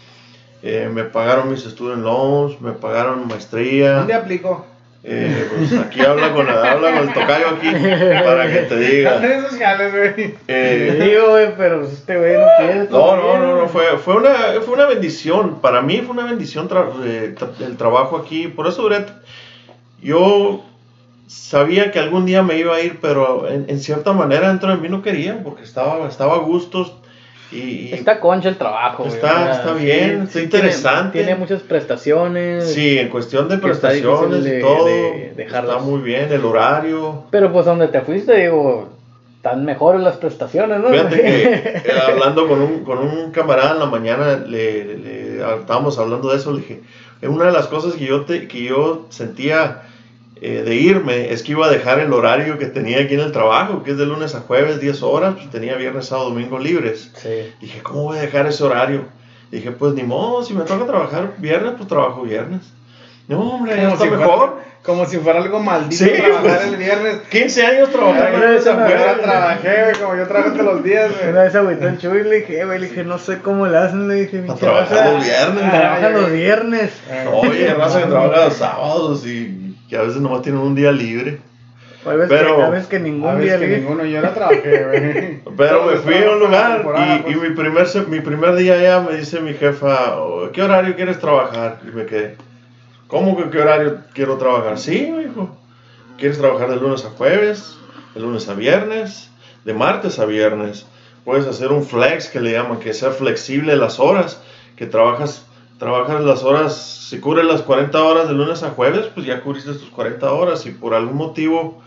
[0.63, 3.95] Eh, me pagaron mis student loans, me pagaron maestría.
[3.99, 4.65] ¿Dónde aplicó?
[5.09, 9.19] Eh, pues aquí habla con, habla con el tocayo aquí para que te Las diga.
[9.21, 10.15] redes sociales, güey.
[10.35, 12.89] Te Eh, digo, güey, pero este güey no quiere.
[12.91, 14.35] no, no, no, no, fue, fue, una,
[14.65, 15.61] fue una bendición.
[15.61, 18.49] Para mí fue una bendición tra- eh, tra- el trabajo aquí.
[18.49, 19.05] Por eso duré.
[20.03, 20.65] Yo
[21.27, 24.77] sabía que algún día me iba a ir, pero en, en cierta manera dentro de
[24.77, 26.95] mí no quería, porque estaba, estaba a gustos.
[27.53, 29.15] Y, y- Está concha el trabajo, güey.
[29.15, 31.19] Está- está bien, está tiene- interesante.
[31.19, 32.73] Tiene, muchas prestaciones.
[32.73, 35.77] sí, en cuestión de está prestaciones de- y todo, de dejarlas.
[35.77, 36.33] está muy bien.
[36.33, 37.25] El horario.
[37.31, 38.89] Pero pues donde te fuiste, digo,
[39.37, 40.89] están mejores las prestaciones, ¿no?
[40.89, 45.57] Fíjate que eh, hablando con un, con un camarada en la mañana, le, le- le-
[45.61, 46.81] estábamos hablando de eso, le dije,
[47.23, 49.83] "Eh, una de las cosas que yo, te- que yo sentía
[50.41, 53.33] eh, de irme es que iba a dejar el horario que tenía aquí en el
[53.33, 57.11] trabajo, que es de lunes a jueves, 10 horas, pues tenía viernes, sábado, domingo libres.
[57.17, 57.53] Sí.
[57.61, 59.05] Dije, ¿cómo voy a dejar ese horario?
[59.51, 62.63] Dije, pues ni modo, si me toca trabajar viernes, pues trabajo viernes.
[63.29, 64.37] No, hombre, ya Como está si, mejor.
[64.39, 66.67] fuera, como si fuera algo maldito Sí, trabajar pues.
[66.69, 67.17] el viernes.
[67.31, 69.19] 15 años trabajando en esa fuera.
[69.21, 71.45] trabajé, como yo trabajo todos los días, Una güey.
[71.45, 73.79] vez agüitó el Chuy y le dije, "Eh, güey, le dije, no sé cómo le
[73.79, 75.65] hacen, le dije, A "Pinche trabajar raza, los viernes.
[75.65, 76.91] Ay, Trabajan los viernes.
[77.33, 81.41] Oye, raza que trabaja los sábados y que a veces nomás tienen un día libre.
[82.05, 83.81] Hay veces, Pero- que, hay veces que ningún A día veces que libre.
[83.83, 85.43] ninguno, yo no trabajé.
[85.57, 86.85] Pero me fui a un lugar y,
[87.23, 87.37] pues.
[87.37, 91.19] y mi, primer, mi primer día allá me dice mi jefa, "Oh, ¿qué horario quieres
[91.19, 91.81] trabajar?
[91.87, 92.37] Y me quedé,
[93.09, 94.79] ¿cómo que qué horario quiero trabajar?
[94.79, 95.57] Sí, me dijo,
[96.17, 97.77] ¿quieres trabajar de lunes a jueves,
[98.15, 99.31] de lunes a viernes,
[99.65, 100.87] de martes a viernes?
[101.25, 104.41] Puedes hacer un flex que le llaman, que sea flexible las horas,
[104.77, 105.45] que trabajas,
[105.79, 106.75] trabajas las horas,
[107.09, 110.63] si cubres las 40 horas de lunes a jueves, pues ya cubriste tus 40 horas.
[110.63, 111.83] Si por algún motivo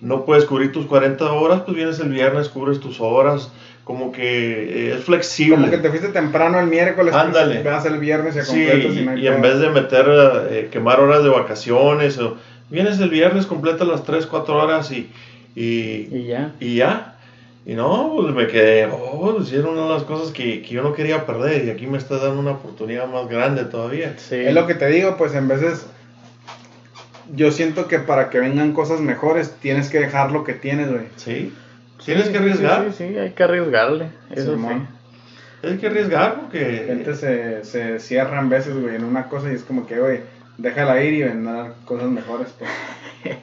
[0.00, 3.50] no puedes cubrir tus 40 horas, pues vienes el viernes, cubres tus horas,
[3.84, 5.56] como que eh, es flexible.
[5.56, 7.60] Como que te fuiste temprano el miércoles, Ándale.
[7.60, 8.66] pues, vas el viernes y a Sí,
[9.04, 10.06] no hay y en vez de meter,
[10.50, 12.36] eh, quemar horas de vacaciones, o
[12.70, 15.10] vienes el viernes, completas las 3, 4 horas y,
[15.54, 16.52] y, Y ya.
[16.60, 17.13] y ya.
[17.66, 20.82] Y no, pues me quedé, oh, pues era una de las cosas que, que yo
[20.82, 24.14] no quería perder y aquí me está dando una oportunidad más grande todavía.
[24.18, 24.36] Sí.
[24.36, 25.86] Es lo que te digo, pues en veces
[27.34, 31.06] yo siento que para que vengan cosas mejores tienes que dejar lo que tienes, güey.
[31.16, 31.54] Sí,
[32.04, 34.08] tienes Sí, que sí, arriesgar, Sí, sí, hay que arriesgarle.
[34.30, 34.86] Eso Simón.
[35.62, 36.84] tienes que arriesgar La porque...
[36.86, 40.20] gente se, se cierra en veces, güey, en una cosa y es como que, güey,
[40.58, 42.70] déjala ir y vendrán cosas mejores, pues.
[43.22, 43.30] sí.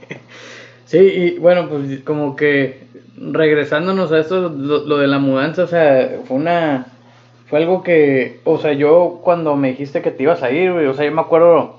[0.86, 2.84] Sí, y bueno, pues como que
[3.32, 6.88] regresándonos a esto, lo, de la mudanza, o sea, fue una,
[7.48, 10.94] fue algo que, o sea, yo cuando me dijiste que te ibas a ir, o
[10.94, 11.76] sea, yo me acuerdo,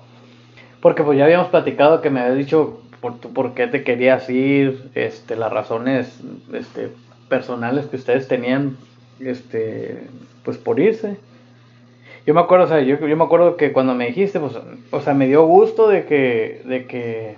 [0.81, 4.29] porque pues ya habíamos platicado que me habías dicho por, tu- por qué te querías
[4.31, 6.21] ir, este, las razones,
[6.53, 6.91] este,
[7.29, 8.77] personales que ustedes tenían,
[9.21, 10.09] este,
[10.45, 11.17] pues por irse.
[12.27, 14.53] Yo me acuerdo, o sea, yo, yo me acuerdo que cuando me dijiste, pues,
[14.93, 17.37] o sea, me dio gusto de que, de que,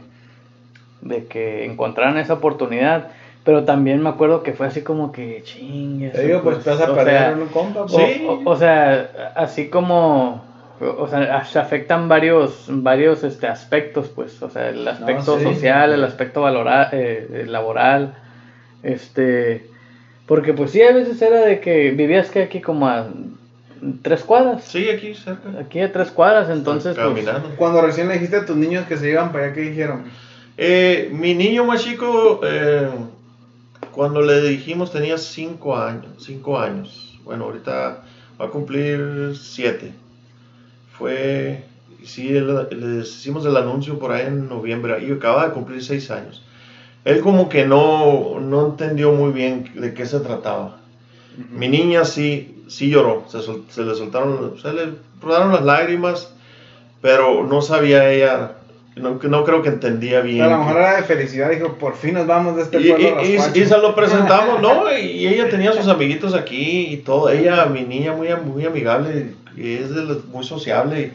[1.01, 3.09] de que encontraran esa oportunidad,
[3.45, 6.09] pero también me acuerdo que fue así como que chingue.
[6.11, 8.13] Te digo, pues te vas a o perder sea, un compa, pues.
[8.17, 8.25] Sí.
[8.27, 10.43] o- o sea, así como,
[10.81, 15.45] o sea, se afectan varios, varios este, aspectos, pues, o sea, el aspecto sí.
[15.45, 18.15] social, el aspecto valora- eh, eh, laboral,
[18.83, 19.67] este,
[20.27, 23.07] porque pues sí, a veces era de que vivías que aquí como a
[24.03, 25.51] tres cuadras, Sí, aquí cerca.
[25.61, 27.27] aquí a tres cuadras, entonces, pues.
[27.57, 30.05] Cuando recién le dijiste a tus niños que se iban para allá, ¿qué dijeron?
[30.57, 32.89] Eh, mi niño más chico, eh,
[33.95, 37.19] cuando le dijimos tenía 5 años, cinco años.
[37.25, 38.03] Bueno, ahorita
[38.41, 39.95] va a cumplir 7.
[40.99, 41.65] Fue,
[42.05, 46.11] sí, le- les hicimos el anuncio por ahí en noviembre y acaba de cumplir 6
[46.11, 46.43] años.
[47.05, 50.79] Él como que no, no entendió muy bien de qué se trataba.
[51.51, 56.35] Mi niña sí, sí lloró, se, sol- se le soltaron, se le rodaron las lágrimas,
[57.01, 58.53] pero no sabía ella,
[58.97, 60.43] no, no creo que entendía bien.
[60.43, 63.09] a lo mejor era de felicidad, dijo, por fin nos vamos de este y, pueblo
[63.23, 63.61] y- y- rascuacho".
[63.61, 64.97] y se lo presentamos, ¿no?
[64.97, 67.29] Y, ella tenía sus amiguitos aquí y todo.
[67.29, 69.91] Ella, mi niña, muy, muy amigable y es
[70.33, 71.13] muy sociable.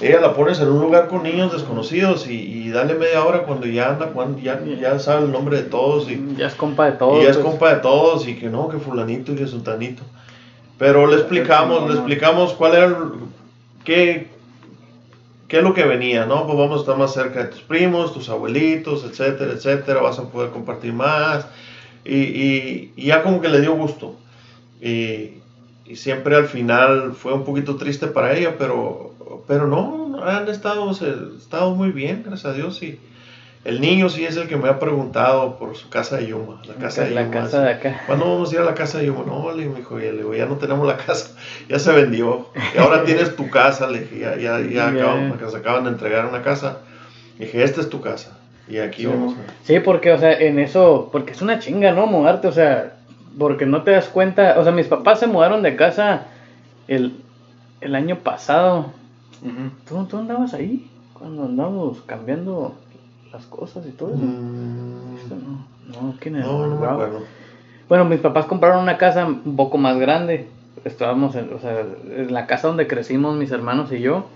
[0.00, 3.40] Y ella la pones en un lugar con niños desconocidos y, y dale media hora
[3.42, 6.86] cuando ya anda, cuando ya, ya sabe el nombre de todos y, ya es compa
[6.86, 7.20] de todos.
[7.20, 7.46] y ya es pues.
[7.48, 10.02] compa de todos y que no, que fulanito y que sultanito.
[10.78, 12.94] Pero le explicamos, le explicamos cuál era, el-
[13.84, 14.28] qué,
[15.48, 16.46] qué es lo que venía, ¿no?
[16.46, 20.30] Pues vamos a estar más cerca de tus primos, tus abuelitos, etcétera, etcétera, vas a
[20.30, 21.48] poder compartir más.
[22.04, 24.22] Y, y- y ya como que le dio gusto.
[24.80, 25.44] Y,
[25.84, 30.92] y siempre al final fue un poquito triste para ella, pero, pero no, han estado,
[30.94, 32.82] se- estado muy bien, gracias a Dios.
[32.82, 33.02] Y
[33.64, 36.74] el niño sí es el que me ha preguntado por su casa de Yuma, la
[36.74, 37.32] casa de la Yuma.
[37.34, 38.02] casa de acá.
[38.06, 39.24] ¿Cuándo vamos a ir a la casa de Yuma?
[39.26, 41.36] No, le dijo, ya, le digo, ya no tenemos la casa,
[41.68, 42.46] ya se vendió.
[42.74, 46.26] Y ahora tienes tu casa, le dije, ya, ya, ya acaban, se acaban de entregar
[46.26, 46.78] una casa.
[47.38, 48.38] Le dije, esta es tu casa.
[48.68, 49.34] Y aquí Sí, vamos.
[49.34, 52.06] a- Sí, porque, o sea, en eso, porque es una chinga, ¿no?
[52.06, 52.94] Mudarte, o sea,
[53.38, 56.26] porque no te das cuenta, o sea, mis papás se mudaron de casa
[56.86, 57.14] el,
[57.80, 58.92] el año pasado.
[59.88, 62.74] ¿Tú, tú andabas ahí cuando andábamos cambiando
[63.32, 64.18] las cosas y todo eso?
[64.18, 66.46] Mm, No, no, ¿quién era?
[66.46, 67.02] No, no me Bravo.
[67.02, 67.22] acuerdo.
[67.88, 70.46] Bueno, mis papás compraron una casa un poco más grande.
[70.84, 71.84] Estábamos en, o sea,
[72.16, 74.26] en la casa donde crecimos mis hermanos y yo.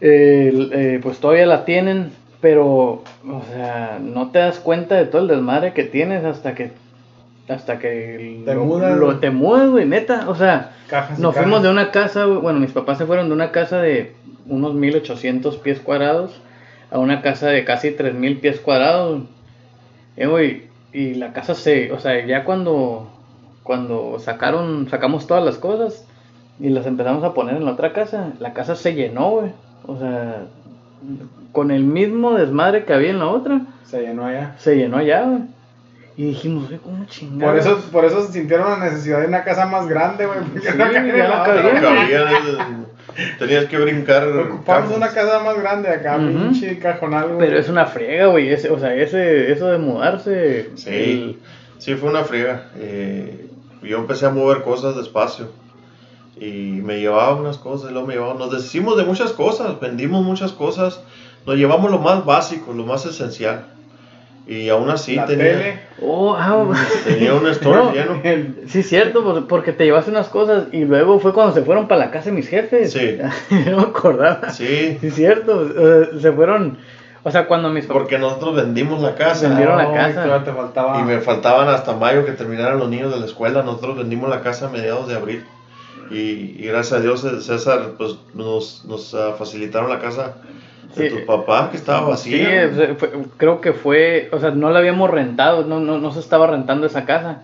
[0.00, 5.22] Eh, eh, pues todavía la tienen, pero, o sea, no te das cuenta de todo
[5.22, 6.70] el desmadre que tienes hasta que,
[7.48, 10.28] hasta que Te lo, mudas, lo- te mudas, güey, neta.
[10.28, 13.52] O sea, Cajas nos fuimos de una casa, bueno, mis papás se fueron de una
[13.52, 14.12] casa de
[14.46, 16.40] unos 1800 pies cuadrados
[16.90, 19.22] a una casa de casi 3000 pies cuadrados.
[20.16, 23.12] Eh, güey, y la casa se, o sea, ya cuando
[23.62, 26.06] cuando sacaron sacamos todas las cosas
[26.60, 29.50] y las empezamos a poner en la otra casa, la casa se llenó, güey.
[29.86, 30.44] O sea,
[31.52, 34.54] con el mismo desmadre que había en la otra, Se llenó allá.
[34.58, 35.42] se llenó allá, güey.
[36.18, 37.52] Y dijimos, güey, ¿cómo chingados?
[37.52, 40.38] Por eso, por eso sintieron la necesidad de una casa más grande, güey.
[40.40, 41.54] porque Sí, no cabía la no otra.
[41.56, 41.72] cabía.
[41.74, 42.86] No cabía,
[43.38, 44.26] tenías que brincar.
[44.28, 44.96] Ocupamos cajas.
[44.96, 46.26] una casa más grande acá, Ujú.
[46.38, 47.38] pinche cajonal, güey.
[47.48, 48.50] Pero es una friega, güey.
[48.50, 50.70] ese- O sea, ese, eso de mudarse.
[50.76, 51.38] Sí, el-
[51.78, 52.68] sí, fue una friega.
[52.78, 53.48] Eh,
[53.82, 55.50] yo empecé a mover cosas despacio.
[56.38, 58.34] Y me llevaba unas cosas, luego me llevaba.
[58.34, 61.00] Nos deshicimos de muchas cosas, vendimos muchas cosas.
[61.46, 63.66] Nos llevamos lo más básico, lo más esencial.
[64.48, 65.80] Y aún así la tenía, tele.
[66.00, 66.78] Oh, ah, güey.
[67.04, 67.92] tenía un store No.
[67.92, 68.20] lleno.
[68.22, 71.88] el- Sí, cierto, por- porque te llevaste unas cosas y luego fue cuando se fueron
[71.88, 72.92] para la casa de mis jefes.
[72.92, 73.18] Sí.
[73.66, 74.50] no me acordaba.
[74.50, 75.68] Sí, Sí, cierto.
[75.76, 76.78] sea, se fueron.
[77.24, 79.48] O sea, cuando mis porque nosotros vendimos la casa.
[79.48, 80.44] Vendieron la Ay, casa.
[80.44, 81.00] te faltaba.
[81.00, 83.64] Y me faltaban hasta mayo que terminaran los niños de la escuela.
[83.64, 85.44] Nosotros vendimos la casa a mediados de abril.
[86.12, 90.36] Y, y gracias a Dios, eh, César, pues nos, nos ah, facilitaron la casa
[90.94, 91.16] de Sí.
[91.16, 92.70] tu papá, que estaba Sí, vacía.
[92.98, 96.46] fue- creo que fue, o sea, no la habíamos rentado, no, no, no se estaba
[96.46, 97.42] rentando esa casa.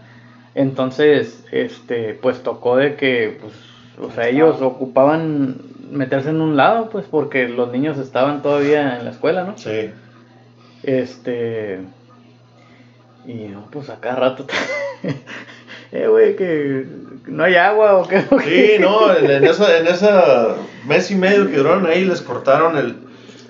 [0.55, 3.53] Entonces, este, pues tocó de que, pues,
[4.01, 5.57] o sea, ellos ocupaban
[5.91, 9.57] meterse en un lado, pues, porque los niños estaban todavía en la escuela, ¿no?
[9.59, 9.91] Sí.
[10.83, 11.81] Este,
[13.27, 14.47] y no, pues a cada rato,
[15.93, 16.87] eh, güey, que
[17.27, 18.25] no hay agua o qué.
[18.31, 18.75] o qué?
[18.77, 22.77] Sí, no, en, en esa, en esa mes y medio que duraron ahí les cortaron
[22.77, 22.97] el,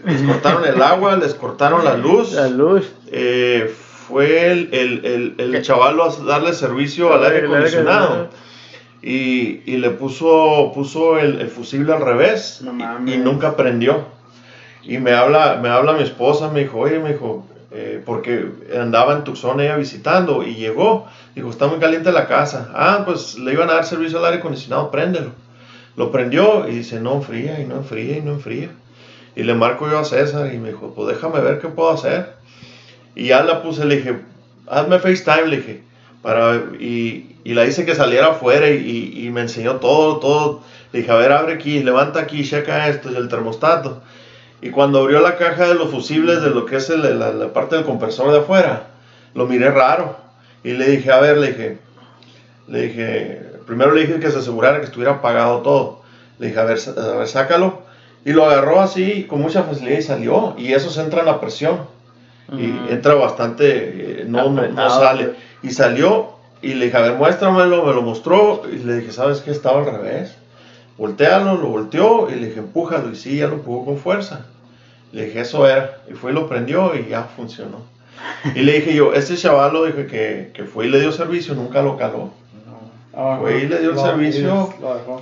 [0.05, 2.33] les cortaron el agua, les cortaron la luz.
[2.33, 2.91] La luz.
[3.11, 3.73] Eh,
[4.09, 8.29] fue el, el, el, el chaval a darle servicio al aire acondicionado.
[9.03, 13.15] Y, y le puso, puso el, el fusible al revés No y- mames.
[13.15, 14.05] y, nunca prendió.
[14.85, 18.47] Y me habla, me habla mi esposa, me dijo, oye, me dijo, eh, porque
[18.79, 21.07] andaba en Tucson ella visitando y llegó.
[21.35, 22.71] Dijo, está muy caliente la casa.
[22.75, 25.31] Ah, pues le iban a dar servicio al aire acondicionado, préndelo.
[25.97, 28.71] Lo prendió y dice, no enfría y no enfría y no enfría.
[29.35, 32.35] Y le marco yo a César y me dijo, pues déjame ver qué puedo hacer.
[33.15, 34.17] Y ya la puse, le dije,
[34.69, 35.83] hazme FaceTime, le dije.
[36.23, 40.63] Para, y, y la hice que saliera afuera y, y- me enseñó todo, todo.
[40.93, 44.03] Le dije, a ver, abre aquí, levanta aquí, checa esto, y el termostato.
[44.61, 47.75] Y cuando abrió la caja de los fusibles de lo que es la, la parte
[47.77, 48.89] del compresor de afuera,
[49.35, 50.17] lo miré raro.
[50.63, 51.79] Y le dije, a ver, le dije,
[52.69, 56.03] le dije, primero le dije que se asegurara que estuviera apagado todo.
[56.39, 57.83] Le dije, a ver, a ver, sácalo.
[58.25, 60.55] Y lo agarró así con mucha facilidad y salió.
[60.57, 61.81] Y eso se entra en la presión.
[62.53, 65.35] Y entra bastante, eh, no, no, no sale.
[65.63, 68.63] Y salió y le dije, a ver, muéstramelo, me lo mostró.
[68.71, 69.51] Y le dije, ¿sabes qué?
[69.51, 70.35] Estaba al revés.
[70.99, 73.11] Voltealo, lo volteó y le dije, empújalo.
[73.11, 74.47] Y sí, ya lo empujó con fuerza.
[75.13, 75.99] Le dije, eso era.
[76.11, 77.79] Y fue y lo prendió y ya funcionó.
[78.55, 81.55] Y le dije yo, este chaval lo dije que, que fue y le dio servicio,
[81.55, 82.31] nunca lo caló.
[83.15, 84.69] Ah, Güey, le dio el servicio.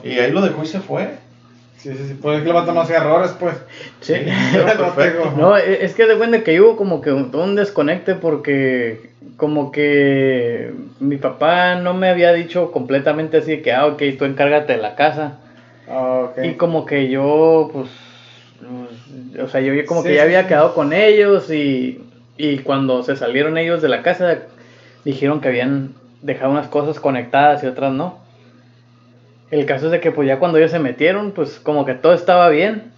[0.05, 1.17] Y ahí lo dejó y se fue.
[1.83, 2.15] Sí, sí, sí.
[2.21, 3.55] Pues es que el vato no hacía errores, pues.
[4.03, 4.13] Sí.
[4.79, 5.33] Perfecto.
[5.37, 9.73] No, e- es que de cuenta que hubo como que un, un desconecte porque como
[9.73, 14.79] que mi papá no me había dicho completamente así que, ah, ok, tú encárgate de
[14.83, 15.33] la casa.
[15.89, 16.45] Ah, ok.
[16.45, 17.89] Y como que yo, pues,
[18.61, 20.49] pues, o sea, yo como que ya sí, había sí.
[20.49, 21.99] quedado con ellos y,
[22.37, 24.39] y cuando se salieron ellos de la casa
[25.05, 28.20] dijeron que habían dejado unas cosas conectadas y otras no.
[29.51, 32.13] El caso es de que pues ya cuando ellos se metieron, pues como que todo
[32.13, 32.93] estaba bien,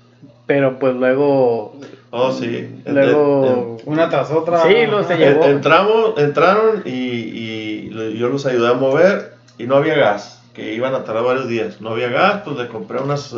[0.46, 1.76] pero pues luego,
[2.10, 2.68] Oh, sí.
[2.84, 4.62] luego, Una tras otra.
[4.64, 5.44] Sí, lo se llevó.
[5.44, 10.94] Entramos, entraron y, y yo los ayudé a mover y no había gas, que iban
[10.94, 11.80] a tardar varios días.
[11.80, 13.34] No había gas, pues le compré unas,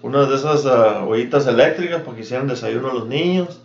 [0.00, 3.60] unas de esas ah, ollitas eléctricas para que hicieran desayuno a los niños.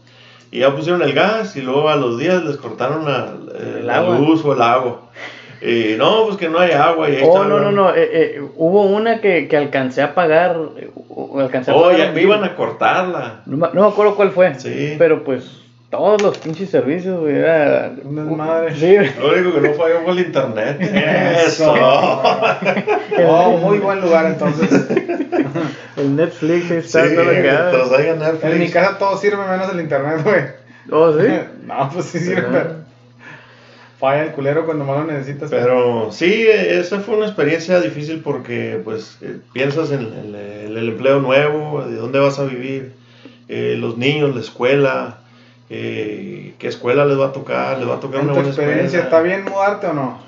[0.51, 3.87] Y ya pusieron el gas y luego a los días les cortaron la, eh, El
[3.87, 5.01] la luz o el agua.
[5.61, 7.09] Y no, pues que no hay agua.
[7.09, 10.57] Y ahí oh, no, no, no, eh, eh, hubo una que, que alcancé a pagar,
[10.77, 10.89] eh,
[11.39, 13.41] alcancé a Oh, pagar ya me iban a cortarla.
[13.45, 14.53] No, me- no me acuerdo cuál fue.
[14.55, 14.95] Sí.
[14.97, 17.91] Pero pues todos los pinches servicios, güey, era...
[18.03, 18.75] Un desmadre.
[18.75, 18.95] Sí.
[19.19, 20.77] Lo único que no falló fue el internet.
[21.47, 21.73] Eso.
[23.27, 24.69] Oh, muy buen lugar entonces.
[25.95, 28.43] el Netflix Sí, está todo lo que Netflix.
[28.43, 30.41] En mi casa todo sirve menos el internet, güey.
[30.91, 31.27] Oh, sí.
[31.63, 32.43] No, pues sí sirve.
[32.51, 32.84] Pero
[34.05, 35.49] Falla el culero cuando más lo necesitas.
[35.49, 40.89] Pero sí, esa fue una experiencia difícil porque pues eh, piensas en, en el, el
[40.89, 42.93] empleo nuevo, de dónde vas a vivir,
[43.47, 45.17] eh, los niños, la escuela,
[45.69, 49.05] eh, qué escuela les va a tocar, les va a tocar una buena experiencia, escuela.
[49.05, 50.19] ¿está bien mudarte o no?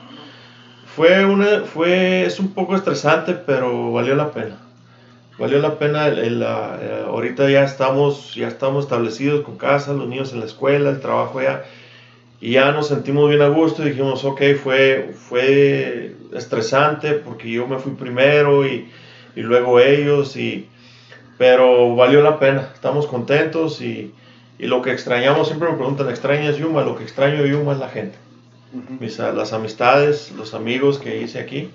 [0.96, 4.58] Fue una, fue, es un poco estresante, pero valió la pena.
[5.38, 10.08] Valió la pena, el- el, la- ahorita ya estamos, ya estamos establecidos con casa, los
[10.08, 11.63] niños en la escuela, el trabajo ya,
[12.39, 17.67] y ya nos sentimos bien a gusto y dijimos, ok, fue, fue estresante porque yo
[17.67, 18.91] me fui primero y,
[19.36, 20.69] y luego ellos, y,
[21.38, 24.13] pero valió la pena, estamos contentos y,
[24.60, 26.84] y lo que extrañamos, siempre me preguntan, ¿extrañas Yuma?
[26.84, 28.17] Lo que extraño de Yuma es la gente
[29.00, 31.69] mis, a- las amistades, los amigos que hice aquí.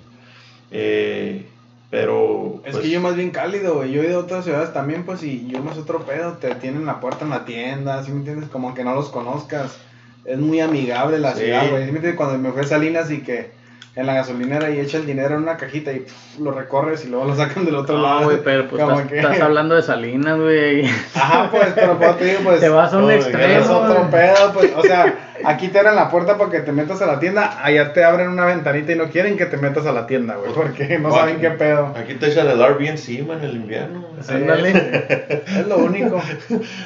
[0.71, 1.45] eh,
[1.89, 2.61] pero.
[2.65, 3.91] Es pues, que yo más bien cálido, güey.
[3.91, 6.37] Yo he ido a otras ciudades también, pues, y yo más otro pedo.
[6.37, 8.49] Te tienen la puerta en la tienda, ¿sí me entiendes?
[8.49, 9.85] Como que no los conozcas.
[10.25, 11.41] Es muy amigable la Sí.
[11.43, 12.15] ciudad, güey.
[12.15, 13.51] Cuando me fui a Salinas y que
[13.95, 17.09] en la gasolinera y echa el dinero en una cajita y pff, lo recorres y
[17.09, 18.21] luego lo sacan del otro lado.
[18.21, 20.85] No, güey, pero pues estás, que- estás hablando de Salinas, güey.
[21.13, 22.59] Ajá, pues, pero pues, te digo, pues.
[22.59, 23.77] Te vas a un no, Es extremo.
[23.77, 27.05] otro pedo, pues, o sea, aquí te abren la puerta para que te metas a
[27.05, 30.07] la tienda, allá te abren una ventanita y no quieren que te metas a la
[30.07, 31.93] tienda, güey, porque no saben qué pedo.
[31.95, 34.05] Aquí te echan el RV encima en el invierno.
[34.21, 34.71] Sí, Ándale.
[35.47, 36.21] Es lo único,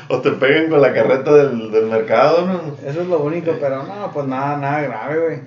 [0.10, 2.62] O te pegan con la carreta del, del mercado, ¿no?
[2.88, 5.40] eso es lo único, pero no, pues nada, nada grave, güey.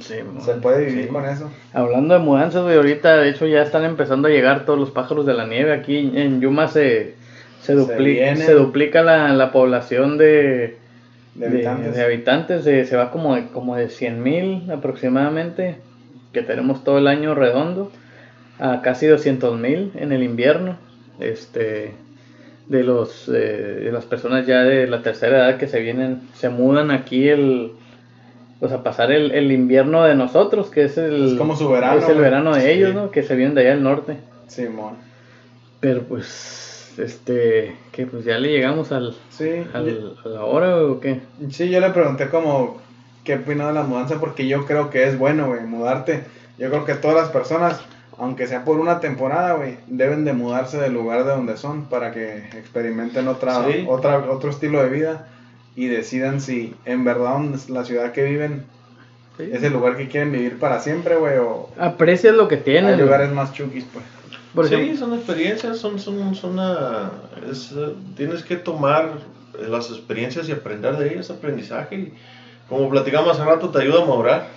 [0.00, 1.08] Sí, Se puede vivir sí.
[1.10, 1.48] con eso.
[1.72, 5.24] Hablando de mudanzas, güey, ahorita de hecho ya están empezando a llegar todos los pájaros
[5.24, 5.72] de la nieve.
[5.72, 7.14] Aquí en Yuma se,
[7.62, 8.38] se, dupli- vienen.
[8.38, 10.78] se duplica la, la población de,
[11.34, 11.94] De habitantes.
[11.96, 15.76] de habitantes, de- se va como de, como de 100 mil aproximadamente,
[16.32, 17.90] que tenemos todo el año redondo,
[18.58, 20.76] a casi 200 mil en el invierno.
[21.20, 21.92] Este,
[22.68, 23.32] de, los, eh,
[23.84, 27.72] de las personas ya de la tercera edad que se vienen, se mudan aquí el...
[28.60, 31.32] Pues a pasar el, el invierno de nosotros, que es el...
[31.32, 32.96] Es como su verano, Es el verano de ellos, Sí.
[32.96, 33.10] ¿no?
[33.10, 34.16] Que se vienen de allá del norte.
[34.46, 34.94] Simón.
[35.80, 41.00] Pero pues este, que pues ya le llegamos al, Sí, al- a la hora o
[41.00, 41.20] qué.
[41.50, 42.78] Sí, yo le pregunté como
[43.24, 46.24] qué opinaba de la mudanza porque yo creo que es bueno, güey, mudarte.
[46.58, 47.80] Yo creo que todas las personas,
[48.18, 52.12] aunque sea por una temporada, güey, deben de mudarse del lugar de donde son para
[52.12, 53.84] que experimenten otra, Sí.
[53.88, 55.28] otra, otro estilo de vida
[55.76, 57.38] y decidan si en verdad
[57.68, 58.64] la ciudad que viven
[59.36, 59.48] Sí.
[59.52, 62.92] es el lugar que quieren vivir para siempre, güey, o Aprecias lo que tienes.
[62.94, 64.04] hay lugares más chukis, pues.
[64.54, 67.10] Por sí, ejemplo, son experiencias, son, son, son una-
[67.50, 67.74] es,
[68.16, 69.18] tienes que tomar
[69.58, 71.96] las experiencias y aprender de ellas, aprendizaje.
[71.96, 72.14] Y
[72.68, 74.48] como platicamos hace rato, te ayuda a madurar.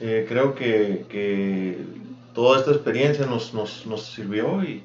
[0.00, 1.86] Eh, creo que, que
[2.32, 4.82] toda esta experiencia nos, nos, nos sirvió y,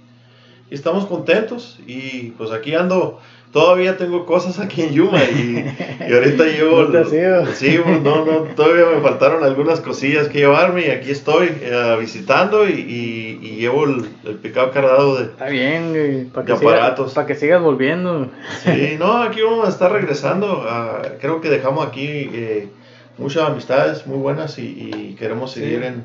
[0.70, 1.80] y estamos contentos.
[1.86, 3.20] Y pues aquí ando,
[3.52, 5.66] todavía tengo cosas aquí en Yuma y,
[6.10, 6.84] y ahorita llevo...
[6.84, 7.46] No te has ido.
[7.54, 11.98] Sí, pues, no, no, todavía me faltaron algunas cosillas que llevarme y aquí estoy eh,
[12.00, 15.24] visitando y, y- y llevo el, el picado cargado de...
[15.26, 16.26] está bien, güey.
[16.26, 17.14] Para que, De siga- aparatos.
[17.14, 18.30] pa' que sigas volviendo.
[18.64, 20.66] Sí, no, aquí vamos a estar regresando.
[20.68, 22.70] ah, creo que dejamos aquí eh,
[23.18, 24.64] muchas amistades muy buenas y,
[25.12, 25.86] y queremos seguir Sí.
[25.88, 26.04] en,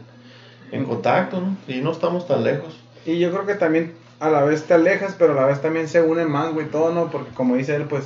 [0.73, 1.57] en contacto, ¿no?
[1.73, 2.77] Y no estamos tan lejos.
[3.05, 5.89] Y yo creo que también a la vez te alejas, pero a la vez también
[5.89, 7.11] se une más, güey, todo, ¿no?
[7.11, 8.05] Porque como dice él, pues,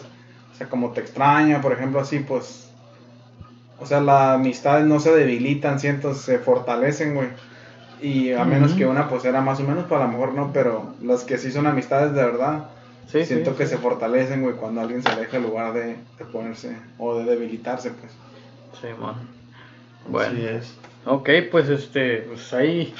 [0.53, 2.71] o sea, como te extraña, por ejemplo, así, pues,
[3.79, 7.29] o sea, las amistades no se debilitan, siento, se fortalecen, güey.
[8.03, 8.79] Y a menos Ujú.
[8.79, 11.39] que una, pues, era más o menos, pues, a lo mejor no, pero las que
[11.39, 12.65] sí son amistades de verdad,
[13.07, 13.71] Sí, siento sí, que sí.
[13.71, 17.91] se fortalecen, güey, cuando alguien se aleja en lugar de, de ponerse, o de debilitarse,
[17.91, 18.13] pues.
[18.81, 19.17] Sí, man.
[20.07, 20.35] Bueno.
[20.35, 20.75] Así es.
[21.07, 22.95] Ok, pues este, pues ahí,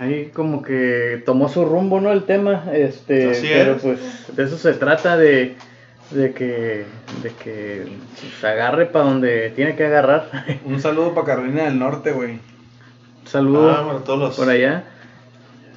[0.00, 2.12] ahí como que tomó su rumbo, ¿no?
[2.12, 3.82] El tema, este, Así pero es.
[3.82, 5.54] pues de eso se trata de,
[6.10, 6.84] de que,
[7.22, 7.86] de que
[8.40, 10.28] se agarre para donde tiene que agarrar.
[10.64, 12.38] Un saludo para Carolina del Norte, güey.
[13.24, 14.84] Saludo Ah, bueno, todos los, por allá.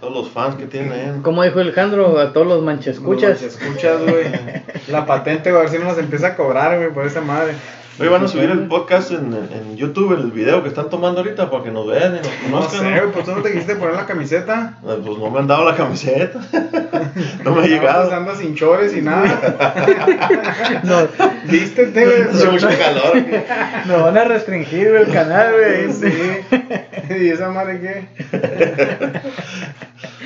[0.02, 1.20] todos los fans que tienen ahí.
[1.22, 3.42] Como dijo Alejandro, a todos los manchescuchas.
[3.42, 4.26] Los escuchas, güey.
[4.90, 7.54] La patente, güey, a ver si no nos empieza a cobrar, güey, por esa madre.
[7.98, 11.50] Hoy van a subir el podcast en, en YouTube, el video que están tomando ahorita
[11.50, 12.82] para que nos vean y nos No conozcan.
[12.82, 13.12] sé, ¿no?
[13.14, 14.74] pues tú no te quisiste poner la camiseta.
[14.86, 16.42] Ah, Pues no me han dado la camiseta.
[17.46, 18.12] no me ha llegado.
[18.14, 19.24] Andas sin chores y nada.
[20.84, 21.08] No,
[21.50, 22.22] Vístete, güey.
[22.24, 23.16] Hace mucho calor.
[23.88, 25.94] nos van a restringir el canal, güey.
[25.94, 27.16] Sí.
[27.18, 28.08] ¿Y esa madre qué?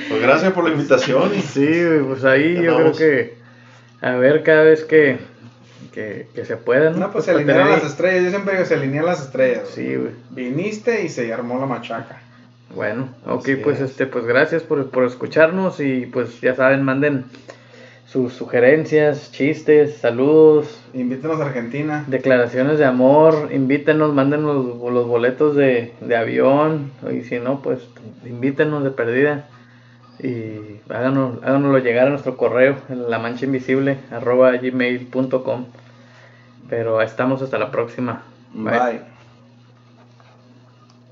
[0.08, 1.30] Pues gracias por la invitación.
[1.36, 3.34] y- Sí, güey, pues ahí yo creo que
[4.00, 5.18] a ver cada vez que,
[5.92, 6.98] que, que se pueda, ¿no?
[6.98, 8.24] No, pues se alinearon tener las estrellas.
[8.24, 9.68] Yo siempre digo, se alinean las estrellas.
[9.74, 10.12] Sí, güey.
[10.30, 12.20] Viniste y se armó la machaca.
[12.74, 13.90] Bueno, ok, Así pues es.
[13.90, 17.24] este, pues gracias por, por escucharnos y pues ya saben, manden
[18.06, 22.04] sus sugerencias, chistes, saludos, Invítenos a Argentina.
[22.08, 27.80] declaraciones de amor, invítenos, mándenos los, los boletos de, de avión, y si no, pues
[28.24, 29.46] invítenos de perdida
[30.22, 35.66] y háganos, háganoslo llegar a nuestro correo, en la mancha invisible, arroba gmail.com.
[36.70, 38.22] Pero estamos hasta la próxima.
[38.54, 39.09] Bye.